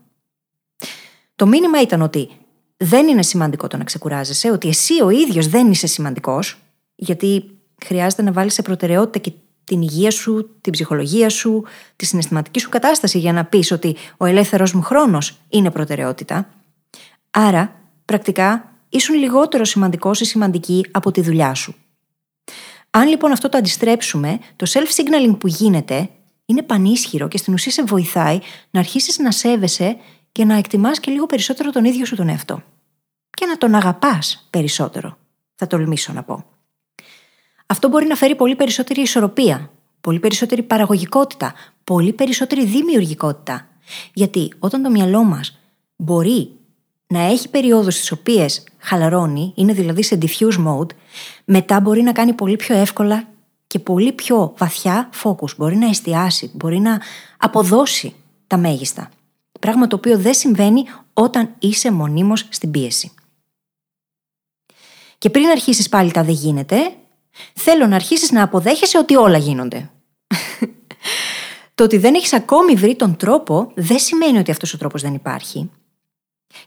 Το 1.37 1.47
μήνυμα 1.47 1.81
ήταν 1.81 2.03
ότι 2.03 2.29
δεν 2.77 3.09
είναι 3.09 3.23
σημαντικό 3.23 3.67
το 3.67 3.77
να 3.77 3.85
ξεκουράζεσαι, 3.85 4.51
ότι 4.51 4.69
εσύ 4.69 5.03
ο 5.03 5.11
ίδιος 5.11 5.49
δεν 5.49 5.71
είσαι 5.71 5.87
σημαντικός, 5.87 6.59
γιατί 6.95 7.59
χρειάζεται 7.85 8.23
να 8.23 8.33
βάλεις 8.33 8.55
σε 8.55 8.63
προτεραιότητα 8.63 9.19
και 9.19 9.33
την 9.65 9.83
υγεία 9.83 10.11
σου, 10.11 10.51
την 10.61 10.73
ψυχολογία 10.73 11.29
σου, 11.29 11.65
τη 11.97 12.07
συναισθηματική 12.07 12.61
σου 12.61 12.69
κατάσταση 12.69 13.19
για 13.19 13.33
να 13.33 13.45
πεις 13.45 13.71
ότι 13.71 13.97
ο 14.17 14.25
ελεύθερος 14.25 14.73
μου 14.73 14.83
χρόνος 14.83 15.41
είναι 15.49 15.71
προτεραιότητα. 15.71 16.49
Άρα, 17.31 17.81
πρακτικά, 18.05 18.73
ήσουν 18.89 19.15
λιγότερο 19.15 19.65
σημαντικός 19.65 20.21
ή 20.21 20.25
σημαντική 20.25 20.87
από 20.91 21.11
τη 21.11 21.21
δουλειά 21.21 21.55
σου. 21.55 21.75
Αν 22.91 23.09
λοιπόν 23.09 23.33
αυτό 23.33 23.49
το 23.49 23.59
αντιστρέψουμε, 23.59 24.39
το 24.57 24.67
self-signaling 24.69 25.37
που 25.39 25.47
γίνεται 25.47 26.09
είναι 26.47 26.63
πανίσχυρο 26.63 27.29
και 27.29 27.39
στην 27.39 27.53
ουσία 27.53 27.73
σε 27.73 27.83
βοηθάει 27.83 28.39
να 28.71 28.81
αρχίσεις 28.81 29.19
να 29.19 29.31
σέβεσαι 29.31 29.97
και 30.33 30.45
να 30.45 30.55
εκτιμάς 30.57 31.01
και 31.01 31.11
λίγο 31.11 31.27
περισσότερο 31.27 31.71
τον 31.71 31.85
ίδιο 31.85 32.05
σου 32.05 32.17
τον 32.17 32.29
εαυτό. 32.29 32.63
Και 33.31 33.47
να 33.47 33.57
τον 33.57 33.75
αγαπάς 33.75 34.47
περισσότερο, 34.51 35.17
θα 35.55 35.67
τολμήσω 35.67 36.13
να 36.13 36.23
πω. 36.23 36.54
Αυτό 37.67 37.89
μπορεί 37.89 38.07
να 38.07 38.15
φέρει 38.15 38.35
πολύ 38.35 38.57
περισσότερη 38.57 39.01
ισορροπία, 39.01 39.71
πολύ 40.01 40.19
περισσότερη 40.19 40.63
παραγωγικότητα, 40.63 41.55
πολύ 41.85 42.13
περισσότερη 42.13 42.65
δημιουργικότητα. 42.65 43.69
Γιατί 44.13 44.53
όταν 44.59 44.83
το 44.83 44.91
μυαλό 44.91 45.25
μας 45.25 45.59
μπορεί 45.97 46.51
να 47.07 47.21
έχει 47.21 47.49
περιόδους 47.49 47.95
στις 47.95 48.13
οποίες 48.13 48.65
χαλαρώνει, 48.79 49.53
είναι 49.57 49.73
δηλαδή 49.73 50.03
σε 50.03 50.19
diffuse 50.23 50.67
mode, 50.67 50.91
μετά 51.45 51.81
μπορεί 51.81 52.03
να 52.03 52.13
κάνει 52.13 52.33
πολύ 52.33 52.57
πιο 52.57 52.77
εύκολα 52.77 53.29
και 53.67 53.79
πολύ 53.79 54.13
πιο 54.13 54.55
βαθιά 54.57 55.11
focus. 55.23 55.57
Μπορεί 55.57 55.77
να 55.77 55.89
εστιάσει, 55.89 56.51
μπορεί 56.55 56.79
να 56.79 57.01
αποδώσει 57.39 58.15
τα 58.47 58.57
μέγιστα. 58.57 59.11
Πράγμα 59.61 59.87
το 59.87 59.97
οποίο 59.97 60.19
δεν 60.19 60.35
συμβαίνει 60.35 60.85
όταν 61.13 61.55
είσαι 61.59 61.91
μονίμως 61.91 62.47
στην 62.49 62.71
πίεση. 62.71 63.13
Και 65.19 65.31
πριν 65.31 65.47
αρχίσεις 65.47 65.89
πάλι 65.89 66.11
τα 66.11 66.25
δεν 66.25 66.35
γίνεται, 66.35 66.77
θέλω 67.55 67.87
να 67.87 67.95
αρχίσεις 67.95 68.31
να 68.31 68.43
αποδέχεσαι 68.43 68.99
ότι 68.99 69.17
όλα 69.17 69.39
γίνονται. 69.39 69.91
Το 71.75 71.85
ότι 71.85 71.97
δεν 71.97 72.15
έχεις 72.15 72.33
ακόμη 72.33 72.75
βρει 72.75 72.97
τον 72.97 73.17
τρόπο 73.17 73.73
δεν 73.75 73.99
σημαίνει 73.99 74.39
ότι 74.39 74.51
αυτός 74.51 74.75
ο 74.75 74.79
τρόπος 74.79 75.03
δεν 75.03 75.15
υπάρχει. 75.15 75.71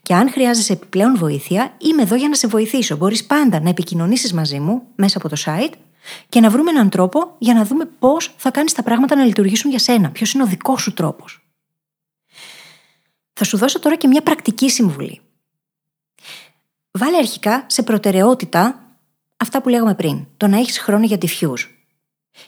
Και 0.02 0.14
αν 0.14 0.32
χρειάζεσαι 0.32 0.74
επιπλέον 0.74 1.18
βοήθεια, 1.18 1.76
είμαι 1.78 2.02
εδώ 2.02 2.16
για 2.16 2.30
να 2.30 2.36
σε 2.36 2.48
βοηθήσω. 2.48 2.98
Μπορείς 2.98 3.26
πάντα 3.26 3.60
να 3.60 3.70
επικοινωνήσεις 3.70 4.34
μαζί 4.34 4.60
μου 4.60 4.82
μέσα 4.96 5.18
από 5.18 5.30
το 5.30 5.36
site 5.46 5.74
και 6.30 6.40
να 6.40 6.50
βρούμε 6.50 6.70
έναν 6.70 6.90
τρόπο 6.90 7.36
για 7.38 7.54
να 7.54 7.66
δούμε 7.66 7.86
πώς 7.86 8.34
θα 8.38 8.52
κάνεις 8.52 8.74
τα 8.74 8.84
πράγματα 8.84 9.16
να 9.16 9.24
λειτουργήσουν 9.24 9.70
για 9.70 9.80
σένα. 9.80 10.10
Ποιος 10.10 10.34
είναι 10.34 10.44
ο 10.44 10.46
δικός 10.46 10.82
σου 10.82 10.94
τρόπος. 10.94 11.50
Θα 13.34 13.44
σου 13.44 13.58
δώσω 13.58 13.80
τώρα 13.80 13.96
και 13.96 14.08
μια 14.08 14.22
πρακτική 14.22 14.70
συμβουλή. 14.70 15.22
Βάλε 16.92 17.18
αρχικά 17.18 17.66
σε 17.68 17.84
προτεραιότητα 17.84 18.87
αυτά 19.38 19.62
που 19.62 19.70
λέγαμε 19.70 19.96
πριν. 19.96 20.26
Το 20.38 20.48
να 20.48 20.58
έχεις 20.58 20.80
χρόνο 20.80 21.06
για 21.06 21.18
diffuse. 21.22 21.68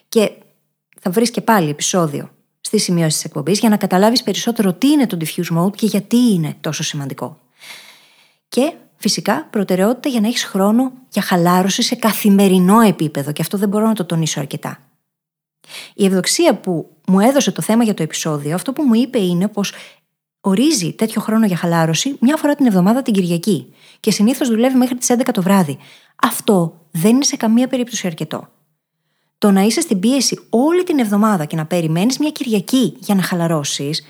Και 0.09 0.31
θα 0.99 1.11
βρεις 1.11 1.31
και 1.31 1.41
πάλι 1.41 1.69
επεισόδιο 1.69 2.29
στη 2.61 2.77
σημειώση 2.77 3.15
της 3.15 3.25
εκπομπής 3.25 3.59
για 3.59 3.69
να 3.69 3.77
καταλάβεις 3.77 4.23
περισσότερο 4.23 4.73
τι 4.73 4.87
είναι 4.87 5.07
το 5.07 5.17
diffuse 5.21 5.57
mode 5.57 5.75
και 5.75 5.85
γιατί 5.85 6.17
είναι 6.17 6.55
τόσο 6.61 6.83
σημαντικό. 6.83 7.39
Και 8.49 8.73
φυσικά 8.95 9.47
προτεραιότητα 9.49 10.09
για 10.09 10.19
να 10.19 10.27
έχεις 10.27 10.43
χρόνο 10.43 10.91
για 11.09 11.21
χαλάρωση 11.21 11.81
σε 11.81 11.95
καθημερινό 11.95 12.79
επίπεδο, 12.79 13.31
και 13.31 13.41
αυτό 13.41 13.57
δεν 13.57 13.69
μπορώ 13.69 13.87
να 13.87 13.93
το 13.93 14.05
τονίσω 14.05 14.39
αρκετά. 14.39 14.77
Η 15.93 16.05
ευδοξία 16.05 16.55
που 16.55 16.89
μου 17.07 17.19
έδωσε 17.19 17.51
το 17.51 17.61
θέμα 17.61 17.83
για 17.83 17.93
το 17.93 18.03
επεισόδιο, 18.03 18.55
αυτό 18.55 18.73
που 18.73 18.83
μου 18.83 18.93
είπε 18.93 19.19
είναι 19.19 19.47
πως 19.47 19.73
ορίζει 20.41 20.93
τέτοιο 20.93 21.21
χρόνο 21.21 21.45
για 21.45 21.57
χαλάρωση 21.57 22.17
μια 22.19 22.37
φορά 22.37 22.55
την 22.55 22.65
εβδομάδα 22.65 23.01
την 23.01 23.13
Κυριακή 23.13 23.73
και 23.99 24.11
συνήθως 24.11 24.49
δουλεύει 24.49 24.77
μέχρι 24.77 24.95
τις 24.95 25.09
11 25.11 25.31
το 25.33 25.41
βράδυ. 25.41 25.77
Αυτό 26.23 26.78
δεν 26.91 27.15
είναι 27.15 27.23
σε 27.23 27.35
καμία 27.35 27.67
περίπτωση 27.67 28.07
αρκετό. 28.07 28.47
Το 29.37 29.51
να 29.51 29.61
είσαι 29.61 29.81
στην 29.81 29.99
πίεση 29.99 30.39
όλη 30.49 30.83
την 30.83 30.99
εβδομάδα 30.99 31.45
και 31.45 31.55
να 31.55 31.65
περιμένεις 31.65 32.17
μια 32.17 32.29
Κυριακή 32.29 32.95
για 32.99 33.15
να 33.15 33.21
χαλαρώσεις, 33.21 34.03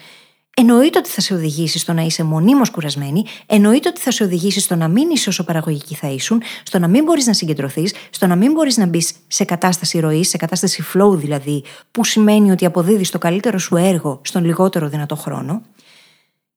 εννοείται 0.54 0.98
ότι 0.98 1.10
θα 1.10 1.22
σε 1.22 1.34
οδηγήσει 1.34 1.80
στο 1.80 1.94
να 1.94 2.02
είσαι 2.02 2.24
μονίμως 2.24 2.70
κουρασμένη, 2.70 3.26
εννοείται 3.46 3.90
ότι 3.90 4.02
θα 4.02 4.12
σε 4.12 4.24
οδηγήσει 4.24 4.60
στο 4.60 4.76
να 4.76 4.88
μην 4.88 5.10
είσαι 5.10 5.30
όσο 5.30 5.44
παραγωγική 5.44 5.96
θα 5.96 6.08
ήσουν, 6.08 6.42
στο 6.64 6.80
να 6.80 6.88
μην 6.88 7.04
μπορείς 7.04 7.26
να 7.26 7.34
συγκεντρωθείς, 7.34 7.94
στο 8.10 8.28
να 8.28 8.36
μην 8.36 8.52
μπορείς 8.52 8.78
να 8.78 8.86
μπεις 8.86 9.14
σε 9.28 9.44
κατάσταση 9.44 10.00
ροής, 10.00 10.30
σε 10.30 10.38
κατάσταση 10.38 10.84
flow 10.94 11.12
δηλαδή, 11.12 11.64
που 11.92 12.04
σημαίνει 12.04 12.52
ότι 12.52 12.66
αποδίδεις 12.66 13.10
το 13.10 13.18
καλύτερο 13.18 13.58
σου 13.58 13.76
έργο 13.76 14.22
στον 14.24 14.46
λιγότερο 14.46 14.90
δυνατό 14.90 15.16
χρόνο. 15.16 15.62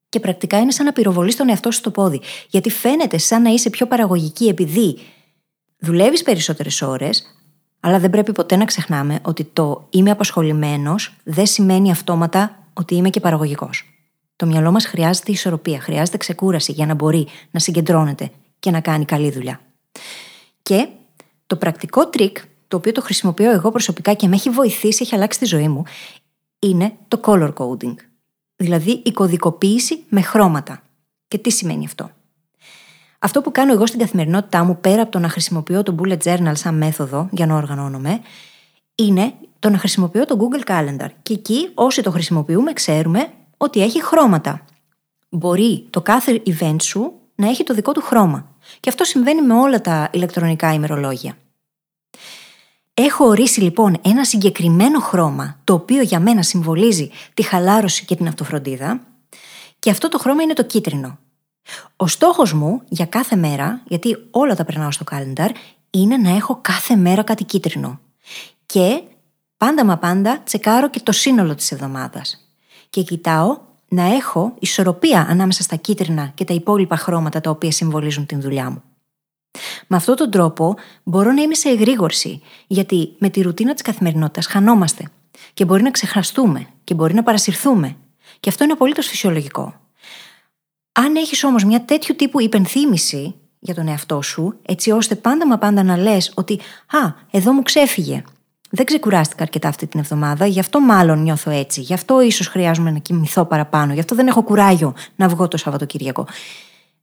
Και 0.09 0.21
πρακτικά 0.21 0.59
είναι 0.59 0.73
σαν 0.73 0.87
να 0.87 0.93
πυροβολείς 0.93 1.37
τον 1.37 1.49
εαυτό 1.49 1.71
σου 1.71 1.79
στο 1.79 1.91
πόδι. 1.91 2.21
Γιατί 2.49 2.71
φαίνεται 2.71 3.19
σαν 3.19 3.43
να 3.43 3.51
είσαι 3.51 3.71
πιο 3.71 3.87
παραγωγική 3.87 4.49
επειδή 4.49 4.99
δουλεύεις 5.83 6.23
περισσότερες 6.23 6.83
ώρες, 6.83 7.37
αλλά 7.81 7.99
δεν 7.99 8.11
πρέπει 8.11 8.33
ποτέ 8.33 8.57
να 8.57 8.65
ξεχνάμε 8.65 9.19
ότι 9.23 9.45
το 9.45 9.87
είμαι 9.91 10.11
απασχολημένος 10.11 11.17
δεν 11.25 11.47
σημαίνει 11.47 11.91
αυτόματα 11.91 12.67
ότι 12.73 12.95
είμαι 12.95 13.11
και 13.11 13.21
παραγωγικός. 13.21 13.87
Το 14.37 14.47
μυαλό 14.47 14.71
μας 14.71 14.87
χρειάζεται 14.87 15.33
ισορροπία, 15.33 15.81
χρειάζεται 15.81 16.17
ξεκούραση 16.17 16.73
για 16.73 16.87
να 16.87 16.95
μπορεί 16.95 17.27
να 17.51 17.61
συγκεντρώνεται 17.61 18.31
και 18.59 18.71
να 18.71 18.81
κάνει 18.81 19.05
καλή 19.05 19.31
δουλειά. 19.31 19.61
Και 20.63 20.89
το 21.47 21.57
πρακτικό 21.57 22.07
τρικ, 22.09 22.39
το 22.69 22.77
οποίο 22.77 22.93
το 22.93 23.01
χρησιμοποιώ 23.01 23.51
εγώ 23.51 23.71
προσωπικά 23.71 24.15
και 24.15 24.29
με 24.29 24.35
έχει 24.35 24.51
βοηθήσει, 24.51 25.03
έχει 25.03 25.15
αλλάξει 25.15 25.39
τη 25.39 25.45
ζωή 25.45 25.69
μου, 25.69 25.85
είναι 26.59 26.93
το 27.09 27.21
color 27.25 27.53
coding. 27.55 27.95
Δηλαδή 28.57 29.03
η 29.05 29.13
κωδικοποίηση 29.13 30.05
με 30.09 30.21
χρώματα. 30.21 30.83
Και 31.29 31.39
τι 31.39 31.51
σημαίνει 31.51 31.85
αυτό; 31.85 32.11
Αυτό 33.25 33.41
που 33.41 33.53
κάνω 33.53 33.73
εγώ 33.73 33.87
στην 33.87 33.99
καθημερινότητά 33.99 34.65
μου, 34.65 34.79
πέρα 34.81 35.03
από 35.03 35.11
το 35.11 35.19
να 35.19 35.29
χρησιμοποιώ 35.29 35.83
το 35.83 35.95
bullet 35.99 36.19
journal 36.23 36.53
σαν 36.53 36.75
μέθοδο 36.75 37.29
για 37.31 37.47
να 37.47 37.55
οργανώνομαι, 37.55 38.21
είναι 38.95 39.35
το 39.59 39.71
να 39.71 39.79
χρησιμοποιώ 39.79 40.25
το 40.25 40.37
Google 40.41 40.71
Calendar. 40.71 41.09
Και 41.23 41.33
εκεί, 41.33 41.71
όσοι 41.75 42.03
το 42.03 42.11
χρησιμοποιούμε, 42.11 42.73
ξέρουμε 42.73 43.29
ότι 43.57 43.83
έχει 43.83 44.03
χρώματα. 44.03 44.65
Μπορεί 45.29 45.87
το 45.91 46.01
κάθε 46.01 46.43
event 46.47 46.83
σου 46.83 47.13
να 47.35 47.49
έχει 47.49 47.65
το 47.65 47.75
δικό 47.75 47.93
του 47.93 48.01
χρώμα. 48.01 48.47
Και 48.81 48.89
αυτό 48.89 49.05
συμβαίνει 49.05 49.43
με 49.43 49.55
όλα 49.55 49.81
τα 49.81 50.09
ηλεκτρονικά 50.13 50.73
ημερολόγια. 50.73 51.37
Έχω 52.95 53.25
ορίσει 53.25 53.61
λοιπόν 53.61 53.97
ένα 54.05 54.25
συγκεκριμένο 54.25 55.01
χρώμα, 55.01 55.61
το 55.65 55.75
οποίο 55.75 56.03
για 56.03 56.21
μένα 56.21 56.43
συμβολίζει 56.43 57.11
τη 57.35 57.43
χαλάρωση 57.43 58.05
και 58.05 58.17
την 58.17 58.27
αυτοφροντίδα, 58.27 59.01
και 59.79 59.91
αυτό 59.91 60.09
το 60.09 60.19
χρώμα 60.19 60.43
είναι 60.43 60.53
το 60.53 60.65
κίτρινο. 60.65 61.19
Ο 61.97 62.07
στόχος 62.07 62.53
μου 62.53 62.83
για 62.89 63.07
κάθε 63.07 63.37
μέρα, 63.37 63.83
γιατί 63.85 64.17
όλα 64.31 64.55
τα 64.55 64.65
περνάω 64.65 64.91
στο 64.91 65.05
calendar, 65.11 65.49
είναι 65.91 66.17
να 66.17 66.31
έχω 66.31 66.59
κάθε 66.61 66.97
μέρα 66.97 67.23
κάτι 67.23 67.45
κίτρινο. 67.45 68.01
Και 68.67 69.03
πάντα 69.57 69.85
μα 69.85 69.99
πάντα 69.99 70.41
τσεκάρω 70.45 70.91
και 70.91 71.01
το 71.01 71.13
σύνολο 71.13 71.55
της 71.55 71.73
εβδομάδας. 71.73 72.49
Και 72.91 73.03
κοιτάω 73.03 73.59
να 73.89 74.03
έχω 74.15 74.55
ισορροπία 74.59 75.27
ανάμεσα 75.29 75.63
στα 75.63 75.77
κίτρινα 75.77 76.27
και 76.35 76.45
τα 76.45 76.55
υπόλοιπα 76.55 76.97
χρώματα 76.97 77.41
τα 77.41 77.51
οποία 77.51 77.71
συμβολίζουν 77.71 78.27
την 78.27 78.41
δουλειά 78.41 78.71
μου. 78.71 78.83
Με 79.87 79.97
αυτόν 79.97 80.17
τον 80.17 80.31
τρόπο 80.31 80.75
μπορώ 81.03 81.33
να 81.33 81.43
είμαι 81.43 81.55
σε 81.55 81.69
εγρήγορση, 81.69 82.43
γιατί 82.67 83.15
με 83.19 83.29
τη 83.29 83.41
ρουτίνα 83.41 83.73
της 83.73 83.83
καθημερινότητας 83.83 84.47
χανόμαστε 84.47 85.11
και 85.55 85.65
μπορεί 85.65 85.83
να 85.83 85.91
ξεχαστούμε 85.91 86.67
και 86.85 86.95
μπορεί 86.95 87.15
να 87.15 87.23
παρασυρθούμε. 87.23 87.97
Και 88.41 88.49
αυτό 88.49 88.65
είναι 88.65 88.73
απολύτως 88.73 89.07
φυσιολογικό. 89.07 89.75
Αν 90.93 91.17
έχεις 91.17 91.45
όμως 91.45 91.65
μια 91.65 91.85
τέτοιου 91.85 92.17
τύπου 92.17 92.41
υπενθύμηση 92.41 93.35
για 93.59 93.75
τον 93.75 93.89
εαυτό 93.89 94.23
σου, 94.23 94.59
έτσι 94.63 94.91
ώστε 94.91 95.15
πάντα 95.15 95.47
μα 95.47 95.59
πάντα 95.59 95.83
να 95.83 95.97
λες 95.97 96.33
ότι 96.35 96.61
Α, 96.87 97.13
εδώ 97.31 97.53
μου 97.53 97.63
ξέφυγε. 97.63 98.23
Δεν 98.71 98.85
ξεκουράστηκα 98.85 99.43
αρκετά 99.43 99.69
αυτή 99.69 99.87
την 99.87 100.01
εβδομάδα, 100.01 100.47
γι' 100.47 100.61
αυτό 100.61 100.81
μάλλον 100.81 101.23
νιώθω 101.23 101.51
έτσι. 101.51 101.81
Γι' 101.81 101.95
αυτό 101.95 102.21
ίσως 102.21 102.47
χρειάζομαι 102.47 102.91
να 102.91 102.99
κοιμηθώ 102.99 103.45
παραπάνω. 103.45 103.93
Γι' 103.93 104.01
αυτό 104.01 104.15
δεν 104.15 104.27
έχω 104.27 104.43
κουράγιο 104.43 104.95
να 105.17 105.29
βγω 105.29 105.49
το 105.49 105.57
Σαββατοκύριακο. 105.57 106.27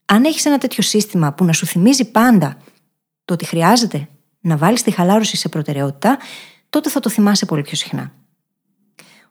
Αν 0.06 0.24
έχεις 0.24 0.46
ένα 0.46 0.58
τέτοιο 0.58 0.84
σύστημα 0.84 1.34
που 1.34 1.46
να 1.46 1.54
σου 1.54 1.66
θυμίζει 1.66 2.12
πάντα 2.12 2.58
το 3.26 3.34
ότι 3.34 3.46
χρειάζεται 3.46 4.08
να 4.40 4.58
βάλεις 4.58 4.82
τη 4.82 4.92
χαλάρωση 4.92 5.38
σε 5.38 5.50
προτεραιότητα, 5.50 6.18
τότε 6.70 6.90
θα 6.90 7.00
το 7.00 7.10
θυμάσαι 7.10 7.46
πολύ 7.46 7.62
πιο 7.62 7.76
συχνά. 7.76 8.12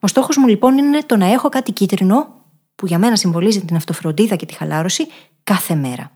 Ο 0.00 0.06
στόχος 0.06 0.36
μου 0.36 0.46
λοιπόν 0.46 0.78
είναι 0.78 1.02
το 1.06 1.16
να 1.16 1.32
έχω 1.32 1.48
κάτι 1.48 1.72
κίτρινο 1.72 2.37
που 2.78 2.86
για 2.86 2.98
μένα 2.98 3.16
συμβολίζει 3.16 3.64
την 3.64 3.76
αυτοφροντίδα 3.76 4.36
και 4.36 4.46
τη 4.46 4.54
χαλάρωση 4.54 5.06
κάθε 5.44 5.74
μέρα. 5.74 6.10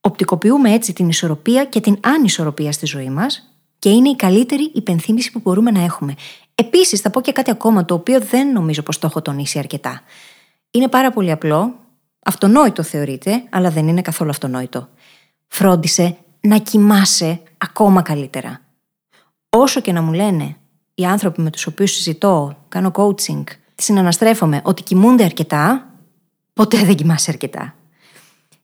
Οπτικοποιούμε 0.00 0.72
έτσι 0.72 0.92
την 0.92 1.08
ισορροπία 1.08 1.64
και 1.64 1.80
την 1.80 1.98
ανισορροπία 2.02 2.72
στη 2.72 2.86
ζωή 2.86 3.10
μας 3.10 3.56
και 3.78 3.88
είναι 3.88 4.08
η 4.08 4.16
καλύτερη 4.16 4.70
υπενθύμηση 4.74 5.32
που 5.32 5.40
μπορούμε 5.44 5.70
να 5.70 5.82
έχουμε. 5.84 6.14
Επίσης, 6.54 7.00
θα 7.00 7.10
πω 7.10 7.20
και 7.20 7.32
κάτι 7.32 7.50
ακόμα 7.50 7.84
το 7.84 7.94
οποίο 7.94 8.20
δεν 8.20 8.52
νομίζω 8.52 8.82
πως 8.82 8.98
το 8.98 9.06
έχω 9.06 9.22
τονίσει 9.22 9.58
αρκετά. 9.58 10.02
Είναι 10.70 10.88
πάρα 10.88 11.10
πολύ 11.10 11.30
απλό, 11.30 11.74
αυτονόητο 12.24 12.82
θεωρείται, 12.82 13.44
αλλά 13.50 13.70
δεν 13.70 13.88
είναι 13.88 14.02
καθόλου 14.02 14.30
αυτονόητο. 14.30 14.88
Φρόντισε 15.48 16.16
να 16.40 16.58
κοιμάσαι 16.58 17.40
ακόμα 17.58 18.02
καλύτερα. 18.02 18.60
Όσο 19.48 19.80
και 19.80 19.92
να 19.92 20.02
μου 20.02 20.12
λένε 20.12 20.56
οι 20.94 21.04
άνθρωποι 21.04 21.40
με 21.40 21.50
τους 21.50 21.66
οποίους 21.66 21.90
συζητώ, 21.90 22.56
κάνω 22.68 22.90
coaching, 22.94 23.44
συναναστρέφομαι 23.74 24.60
ότι 24.64 24.82
κοιμούνται 24.82 25.24
αρκετά, 25.24 25.90
ποτέ 26.52 26.84
δεν 26.84 26.94
κοιμάσαι 26.94 27.30
αρκετά. 27.30 27.74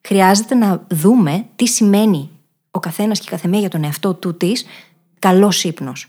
Χρειάζεται 0.07 0.55
να 0.55 0.87
δούμε 0.91 1.47
τι 1.57 1.67
σημαίνει 1.67 2.31
ο 2.71 2.79
καθένας 2.79 3.19
και 3.19 3.25
η 3.29 3.31
καθεμία 3.31 3.61
για 3.61 3.69
τον 3.69 3.85
εαυτό 3.85 4.15
του 4.15 4.37
της 4.37 4.65
καλός 5.19 5.65
ύπνος. 5.65 6.09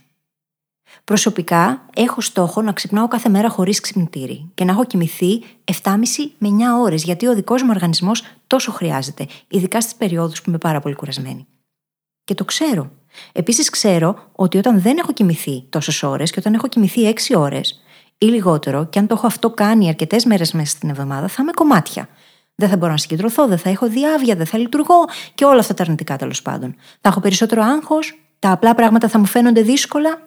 Προσωπικά 1.04 1.86
έχω 1.96 2.22
στόχο 2.22 2.62
να 2.62 2.72
ξυπνάω 2.72 3.08
κάθε 3.08 3.30
μέρα 3.30 3.50
χωρίς 3.50 3.80
ξυπνητήρι 3.80 4.52
και 4.54 4.64
να 4.64 4.72
έχω 4.72 4.86
κοιμηθεί 4.86 5.44
7,5 5.84 5.96
με 6.38 6.50
9 6.50 6.82
ώρες, 6.82 7.04
γιατί 7.04 7.28
ο 7.28 7.36
δικός 7.36 7.62
μου 7.62 7.70
οργανισμός 7.74 8.24
τόσο 8.48 8.72
χρειάζεται, 8.72 9.28
ειδικά 9.48 9.82
στις 9.82 9.96
περιόδους 9.96 10.42
που 10.42 10.50
είμαι 10.50 10.58
πάρα 10.58 10.80
πολύ 10.80 10.96
κουρασμένη. 10.96 11.48
Και 12.24 12.34
το 12.34 12.46
ξέρω. 12.46 12.92
Επίσης 13.32 13.70
ξέρω 13.70 14.30
ότι 14.32 14.58
όταν 14.58 14.82
δεν 14.82 14.98
έχω 14.98 15.14
κοιμηθεί 15.14 15.64
τόσες 15.70 16.04
ώρες 16.04 16.32
και 16.32 16.40
όταν 16.40 16.54
έχω 16.54 16.68
κοιμηθεί 16.68 17.08
6 17.08 17.36
ώρες, 17.36 17.82
ή 18.22 18.26
λιγότερο, 18.26 18.86
και 18.86 19.00
αν 19.00 19.08
το 19.08 19.14
έχω 19.14 19.28
αυτό 19.28 19.50
κάνει 19.50 19.88
αρκετές 19.88 20.26
μέρες 20.26 20.52
μέσα 20.52 20.76
στην 20.76 20.90
εβδομάδα, 20.90 21.28
θα 21.28 21.38
είμαι 21.42 21.52
κομμάτια. 21.52 22.08
Δεν 22.56 22.70
θα 22.70 22.78
μπορώ 22.78 22.92
να 22.92 22.98
συγκεντρωθώ, 22.98 23.48
δεν 23.48 23.58
θα 23.58 23.70
έχω 23.70 23.88
διάβια, 23.88 24.36
δεν 24.36 24.46
θα 24.46 24.58
λειτουργώ 24.58 24.96
και 25.36 25.46
όλα 25.46 25.60
αυτά 25.60 25.74
τα 25.74 25.84
αρνητικά 25.84 26.16
τέλος 26.16 26.42
πάντων. 26.42 26.76
Θα 27.02 27.10
έχω 27.10 27.20
περισσότερο 27.20 27.64
άγχος, 27.64 28.20
τα 28.40 28.52
απλά 28.52 28.76
πράγματα 28.76 29.08
θα 29.08 29.20
μου 29.20 29.26
φαίνονται 29.26 29.62
δύσκολα. 29.62 30.22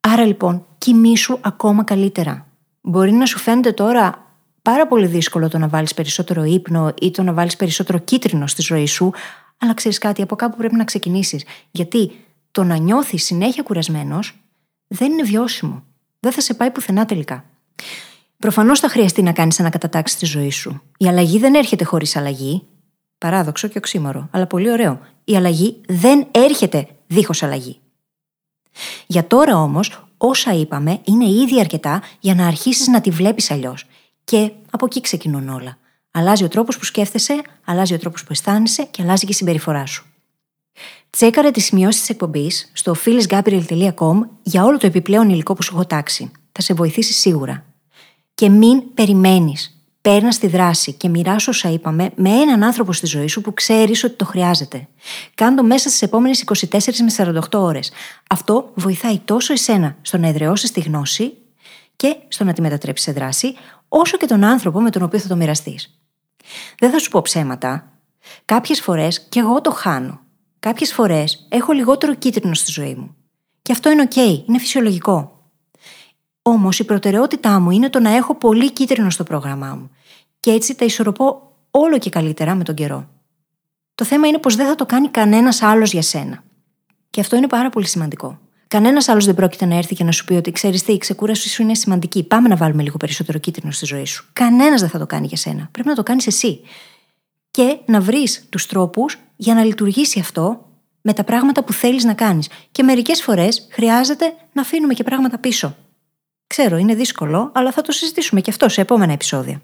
Άρα 0.00 0.24
λοιπόν, 0.24 0.66
κοιμήσου 0.78 1.38
ακόμα 1.40 1.84
καλύτερα. 1.84 2.46
Μπορεί 2.80 3.12
να 3.12 3.26
σου 3.26 3.38
φαίνεται 3.38 3.72
τώρα 3.72 4.26
πάρα 4.62 4.86
πολύ 4.86 5.06
δύσκολο 5.06 5.48
το 5.48 5.58
να 5.58 5.68
βάλεις 5.68 5.94
περισσότερο 5.94 6.44
ύπνο 6.44 6.92
ή 7.00 7.10
το 7.10 7.22
να 7.22 7.32
βάλεις 7.32 7.56
περισσότερο 7.56 7.98
κίτρινο 7.98 8.46
στη 8.46 8.62
ζωή 8.62 8.86
σου, 8.86 9.12
αλλά 9.58 9.74
ξέρεις 9.74 9.98
κάτι, 9.98 10.22
από 10.22 10.36
κάπου 10.36 10.56
πρέπει 10.56 10.74
να 10.74 10.84
ξεκινήσεις. 10.84 11.44
Γιατί 11.70 12.12
το 12.50 12.64
να 12.64 12.76
νιώθεις 12.76 13.24
συνέχεια 13.24 13.62
κουρασμένος 13.62 14.40
δεν 14.86 15.12
είναι 15.12 15.22
βιώσιμο 15.22 15.90
δεν 16.22 16.32
θα 16.32 16.40
σε 16.40 16.54
πάει 16.54 16.70
πουθενά 16.70 17.04
τελικά. 17.04 17.44
Προφανώς 18.38 18.80
θα 18.80 18.88
χρειαστεί 18.88 19.22
να 19.22 19.32
κάνεις 19.32 19.60
ανακατατάξεις 19.60 20.18
τη 20.18 20.26
ζωή 20.26 20.50
σου. 20.50 20.82
Η 20.96 21.08
αλλαγή 21.08 21.38
δεν 21.38 21.54
έρχεται 21.54 21.84
χωρίς 21.84 22.16
αλλαγή. 22.16 22.62
Παράδοξο 23.18 23.68
και 23.68 23.78
οξύμορο, 23.78 24.28
αλλά 24.30 24.46
πολύ 24.46 24.70
ωραίο. 24.70 25.00
Η 25.24 25.36
αλλαγή 25.36 25.80
δεν 25.88 26.26
έρχεται 26.30 26.88
δίχως 27.06 27.42
αλλαγή. 27.42 27.80
Για 29.06 29.26
τώρα 29.26 29.56
όμως, 29.56 30.04
όσα 30.16 30.52
είπαμε 30.52 31.00
είναι 31.04 31.26
ήδη 31.26 31.60
αρκετά 31.60 32.02
για 32.20 32.34
να 32.34 32.46
αρχίσεις 32.46 32.86
να 32.86 33.00
τη 33.00 33.10
βλέπεις 33.10 33.50
αλλιώς. 33.50 33.86
Και 34.24 34.52
από 34.70 34.84
εκεί 34.84 35.00
ξεκινούν 35.00 35.48
όλα. 35.48 35.78
Αλλάζει 36.10 36.44
ο 36.44 36.48
τρόπος 36.48 36.78
που 36.78 36.84
σκέφτεσαι, 36.84 37.42
αλλάζει 37.64 37.94
ο 37.94 37.98
τρόπος 37.98 38.22
που 38.22 38.28
αισθάνεσαι 38.30 38.82
και 38.84 39.02
αλλάζει 39.02 39.24
και 39.24 39.32
η 39.32 39.34
συμπεριφορά 39.34 39.86
σου. 39.86 40.11
Τσέκαρε 41.16 41.50
τις 41.50 41.64
σημειώσεις 41.64 42.00
της 42.00 42.10
εκπομπής 42.10 42.70
στο 42.72 42.94
phyllisgabriel.com 43.04 44.20
για 44.42 44.64
όλο 44.64 44.76
το 44.78 44.86
επιπλέον 44.86 45.28
υλικό 45.28 45.54
που 45.54 45.62
σου 45.62 45.74
έχω 45.74 45.86
τάξει. 45.86 46.30
Θα 46.52 46.62
σε 46.62 46.74
βοηθήσει 46.74 47.12
σίγουρα. 47.12 47.64
Και 48.34 48.48
μην 48.48 48.94
περιμένεις. 48.94 49.84
Παίρνας 50.00 50.38
τη 50.38 50.46
δράση 50.46 50.92
και 50.92 51.08
μοιράσου 51.08 51.48
όσα 51.50 51.70
είπαμε 51.70 52.10
με 52.14 52.30
έναν 52.30 52.62
άνθρωπο 52.62 52.92
στη 52.92 53.06
ζωή 53.06 53.26
σου 53.26 53.40
που 53.40 53.54
ξέρεις 53.54 54.04
ότι 54.04 54.14
το 54.14 54.24
χρειάζεται. 54.24 54.88
Κάντο 55.34 55.62
μέσα 55.62 55.88
στις 55.88 56.02
επόμενες 56.02 56.44
24 56.46 57.02
με 57.02 57.40
48 57.50 57.58
ώρες. 57.58 57.92
Αυτό 58.28 58.70
βοηθάει 58.74 59.18
τόσο 59.18 59.52
εσένα 59.52 59.96
στο 60.02 60.18
να 60.18 60.28
εδραιώσεις 60.28 60.72
τη 60.72 60.80
γνώση 60.80 61.32
και 61.96 62.16
στο 62.28 62.44
να 62.44 62.52
τη 62.52 62.60
μετατρέψεις 62.60 63.06
σε 63.06 63.12
δράση, 63.12 63.54
όσο 63.88 64.16
και 64.16 64.26
τον 64.26 64.44
άνθρωπο 64.44 64.80
με 64.80 64.90
τον 64.90 65.02
οποίο 65.02 65.18
θα 65.18 65.28
το 65.28 65.36
μοιραστείς. 65.36 65.98
Δεν 66.78 66.90
θα 66.90 66.98
σου 66.98 67.10
πω 67.10 67.22
ψέματα. 67.22 67.92
Κάποιες 68.44 68.80
φορές 68.80 69.20
και 69.28 69.40
εγώ 69.40 69.60
το 69.60 69.70
χάνω. 69.70 70.21
Κάποιες 70.62 70.92
φορές 70.92 71.46
έχω 71.48 71.72
λιγότερο 71.72 72.14
κίτρινο 72.14 72.54
στη 72.54 72.70
ζωή 72.70 72.94
μου. 72.94 73.16
Και 73.62 73.72
αυτό 73.72 73.90
είναι 73.90 74.02
οκ, 74.02 74.16
είναι 74.16 74.58
φυσιολογικό. 74.58 75.40
Όμως 76.42 76.78
η 76.78 76.84
προτεραιότητά 76.84 77.60
μου 77.60 77.70
είναι 77.70 77.90
το 77.90 78.00
να 78.00 78.10
έχω 78.10 78.34
πολύ 78.34 78.72
κίτρινο 78.72 79.10
στο 79.10 79.24
πρόγραμμά 79.24 79.74
μου. 79.74 79.90
Και 80.40 80.50
έτσι 80.50 80.74
τα 80.74 80.84
ισορροπώ 80.84 81.56
όλο 81.70 81.98
και 81.98 82.10
καλύτερα 82.10 82.54
με 82.54 82.64
τον 82.64 82.74
καιρό. 82.74 83.08
Το 83.94 84.04
θέμα 84.04 84.26
είναι 84.26 84.38
πως 84.38 84.56
δεν 84.56 84.66
θα 84.66 84.74
το 84.74 84.86
κάνει 84.86 85.08
κανένας 85.08 85.62
άλλος 85.62 85.92
για 85.92 86.02
σένα. 86.02 86.42
Και 87.10 87.20
αυτό 87.20 87.36
είναι 87.36 87.48
πάρα 87.48 87.70
πολύ 87.70 87.86
σημαντικό. 87.86 88.38
Κανένας 88.68 89.08
άλλος 89.08 89.24
δεν 89.24 89.34
πρόκειται 89.34 89.64
να 89.64 89.76
έρθει 89.76 89.94
και 89.94 90.04
να 90.04 90.12
σου 90.12 90.24
πει 90.24 90.34
ότι 90.34 90.50
ξέρεις 90.50 90.82
τι, 90.82 90.92
η 90.92 90.98
ξεκούραση 90.98 91.48
σου 91.48 91.62
είναι 91.62 91.74
σημαντική. 91.74 92.22
Πάμε 92.22 92.48
να 92.48 92.56
βάλουμε 92.56 92.82
λίγο 92.82 92.96
περισσότερο 92.96 93.38
κίτρινο 93.38 93.72
στη 93.72 93.86
ζωή 93.86 94.04
σου. 94.04 94.28
Κανένας 94.32 94.80
δεν 94.80 94.90
θα 94.90 94.98
το 94.98 95.06
κάνει 95.06 95.26
για 95.26 95.36
σένα. 95.36 95.68
Πρέπει 95.70 95.88
να 95.88 95.94
το 95.94 96.02
κάνεις 96.02 96.26
εσύ. 96.26 96.60
Και 97.52 97.78
να 97.86 98.00
βρεις 98.00 98.46
τους 98.48 98.66
τρόπους 98.66 99.18
για 99.36 99.54
να 99.54 99.64
λειτουργήσει 99.64 100.20
αυτό 100.20 100.66
με 101.02 101.12
τα 101.12 101.24
πράγματα 101.24 101.64
που 101.64 101.72
θέλεις 101.72 102.04
να 102.04 102.14
κάνεις. 102.14 102.48
Και 102.70 102.82
μερικές 102.82 103.22
φορές 103.22 103.66
χρειάζεται 103.70 104.34
να 104.52 104.62
αφήνουμε 104.62 104.94
και 104.94 105.02
πράγματα 105.02 105.38
πίσω. 105.38 105.76
Ξέρω, 106.46 106.76
είναι 106.76 106.94
δύσκολο, 106.94 107.50
αλλά 107.54 107.72
θα 107.72 107.82
το 107.82 107.92
συζητήσουμε 107.92 108.40
και 108.40 108.50
αυτό 108.50 108.68
σε 108.68 108.80
επόμενα 108.80 109.12
επεισόδια. 109.12 109.62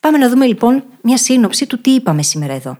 Πάμε 0.00 0.18
να 0.18 0.28
δούμε 0.28 0.46
λοιπόν 0.46 0.84
μια 1.02 1.16
σύνοψη 1.16 1.66
του 1.66 1.80
τι 1.80 1.90
είπαμε 1.90 2.22
σήμερα 2.22 2.52
εδώ. 2.52 2.78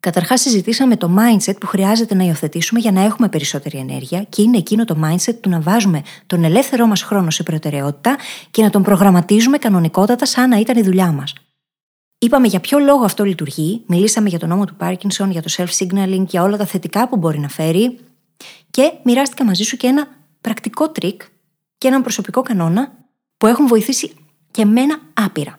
Καταρχάς, 0.00 0.40
συζητήσαμε 0.40 0.96
το 0.96 1.10
mindset 1.18 1.54
που 1.60 1.66
χρειάζεται 1.66 2.14
να 2.14 2.24
υιοθετήσουμε 2.24 2.80
για 2.80 2.92
να 2.92 3.02
έχουμε 3.02 3.28
περισσότερη 3.28 3.78
ενέργεια 3.78 4.22
και 4.22 4.42
είναι 4.42 4.56
εκείνο 4.56 4.84
το 4.84 4.96
mindset 5.04 5.34
του 5.40 5.48
να 5.48 5.60
βάζουμε 5.60 6.02
τον 6.26 6.44
ελεύθερό 6.44 6.86
μας 6.86 7.02
χρόνο 7.02 7.30
σε 7.30 7.42
προτεραιότητα 7.42 8.16
και 8.50 8.62
να 8.62 8.70
τον 8.70 8.82
προγραμματίζουμε 8.82 9.58
κανονικότατα 9.58 10.26
σαν 10.26 10.48
να 10.48 10.56
ήταν 10.56 10.76
η 10.76 10.82
δουλειά 10.82 11.12
μας. 11.12 11.32
Είπαμε 12.22 12.46
για 12.46 12.60
ποιο 12.60 12.78
λόγο 12.78 13.04
αυτό 13.04 13.24
λειτουργεί, 13.24 13.82
μιλήσαμε 13.86 14.28
για 14.28 14.38
τον 14.38 14.48
νόμο 14.48 14.64
του 14.64 14.74
Πάρκινσον, 14.74 15.30
για 15.30 15.42
το 15.42 15.54
self-signaling, 15.56 16.24
για 16.28 16.42
όλα 16.42 16.56
τα 16.56 16.66
θετικά 16.66 17.08
που 17.08 17.16
μπορεί 17.16 17.38
να 17.38 17.48
φέρει 17.48 17.98
και 18.70 18.92
μοιράστηκα 19.04 19.44
μαζί 19.44 19.62
σου 19.62 19.76
και 19.76 19.86
ένα 19.86 20.08
πρακτικό 20.40 20.90
τρικ 20.90 21.22
και 21.78 21.88
έναν 21.88 22.02
προσωπικό 22.02 22.42
κανόνα 22.42 22.92
που 23.36 23.46
έχουν 23.46 23.66
βοηθήσει 23.66 24.14
και 24.50 24.64
μένα 24.64 25.00
άπειρα. 25.14 25.58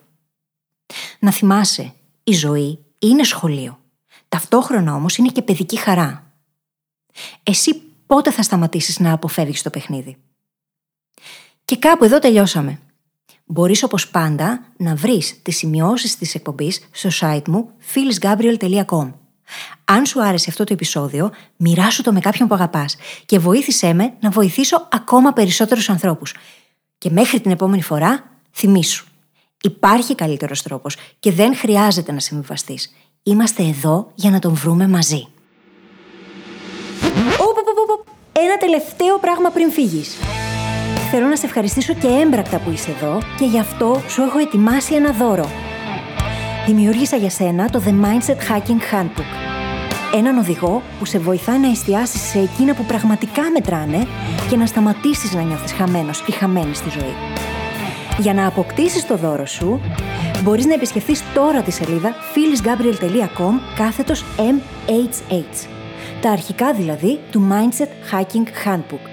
Να 1.19 1.31
θυμάσαι, 1.31 1.93
η 2.23 2.31
ζωή 2.33 2.79
είναι 2.99 3.23
σχολείο. 3.23 3.79
Ταυτόχρονα 4.29 4.95
όμως 4.95 5.17
είναι 5.17 5.29
και 5.29 5.41
παιδική 5.41 5.77
χαρά. 5.77 6.33
Εσύ 7.43 7.81
πότε 8.05 8.31
θα 8.31 8.43
σταματήσεις 8.43 8.99
να 8.99 9.11
αποφεύγεις 9.11 9.61
το 9.61 9.69
παιχνίδι; 9.69 10.17
Και 11.65 11.77
κάπου 11.77 12.03
εδώ 12.03 12.19
τελειώσαμε. 12.19 12.79
Μπορείς 13.45 13.83
όπως 13.83 14.09
πάντα 14.09 14.65
να 14.77 14.95
βρεις 14.95 15.41
τις 15.41 15.57
σημειώσεις 15.57 16.17
της 16.17 16.35
εκπομπής 16.35 16.87
στο 16.91 17.09
site 17.19 17.47
μου 17.47 17.69
phyllisgabriel.com 17.93 19.11
Αν 19.85 20.05
σου 20.05 20.23
άρεσε 20.23 20.49
αυτό 20.49 20.63
το 20.63 20.73
επεισόδιο, 20.73 21.31
μοιράσου 21.57 22.03
το 22.03 22.13
με 22.13 22.19
κάποιον 22.19 22.47
που 22.47 22.53
αγαπάς 22.53 22.95
και 23.25 23.39
βοήθησέ 23.39 23.93
με 23.93 24.13
να 24.19 24.29
βοηθήσω 24.29 24.87
ακόμα 24.91 25.33
περισσότερους 25.33 25.89
ανθρώπους. 25.89 26.35
Και 26.97 27.09
μέχρι 27.09 27.41
την 27.41 27.51
επόμενη 27.51 27.81
φορά, 27.81 28.31
θυμήσου. 28.51 29.05
Υπάρχει 29.61 30.15
καλύτερος 30.15 30.61
τρόπος 30.61 30.97
και 31.19 31.31
δεν 31.31 31.55
χρειάζεται 31.55 32.11
να 32.11 32.19
συμβιβαστείς. 32.19 32.93
Είμαστε 33.23 33.63
εδώ 33.63 34.11
για 34.15 34.29
να 34.29 34.39
τον 34.39 34.53
βρούμε 34.53 34.87
μαζί. 34.87 35.27
Ένα 38.33 38.57
τελευταίο 38.57 39.19
πράγμα 39.19 39.49
πριν 39.49 39.71
φύγεις. 39.71 40.17
Θέλω 41.15 41.27
να 41.27 41.35
σε 41.35 41.45
ευχαριστήσω 41.45 41.93
και 41.93 42.07
έμπρακτα 42.07 42.59
που 42.59 42.71
είσαι 42.71 42.91
εδώ 42.91 43.21
και 43.37 43.45
γι' 43.45 43.59
αυτό 43.59 44.01
σου 44.07 44.21
έχω 44.21 44.37
ετοιμάσει 44.37 44.95
ένα 44.95 45.11
δώρο. 45.11 45.49
Δημιούργησα 46.65 47.15
για 47.15 47.29
σένα 47.29 47.69
το 47.69 47.81
The 47.85 47.89
Mindset 47.89 48.51
Hacking 48.51 48.93
Handbook. 48.93 49.31
Έναν 50.15 50.37
οδηγό 50.37 50.81
που 50.99 51.05
σε 51.05 51.19
βοηθάει 51.19 51.59
να 51.59 51.69
εστιάσεις 51.69 52.21
σε 52.21 52.39
εκείνα 52.39 52.73
που 52.73 52.83
πραγματικά 52.83 53.41
μετράνε 53.53 54.07
και 54.49 54.55
να 54.55 54.65
σταματήσεις 54.65 55.33
να 55.33 55.41
νιώθεις 55.41 55.71
χαμένος 55.71 56.23
ή 56.27 56.31
χαμένη 56.31 56.75
στη 56.75 56.89
ζωή. 56.89 57.13
Για 58.19 58.33
να 58.33 58.47
αποκτήσεις 58.47 59.07
το 59.07 59.17
δώρο 59.17 59.45
σου, 59.45 59.81
μπορείς 60.43 60.65
να 60.65 60.73
επισκεφθείς 60.73 61.23
τώρα 61.33 61.61
τη 61.61 61.71
σελίδα 61.71 62.13
phyllisgabriel.com 62.33 63.53
κάθετος 63.75 64.25
MHH. 64.37 65.67
Τα 66.21 66.31
αρχικά 66.31 66.73
δηλαδή 66.73 67.19
του 67.31 67.47
Mindset 67.51 68.15
Hacking 68.15 68.67
Handbook. 68.67 69.12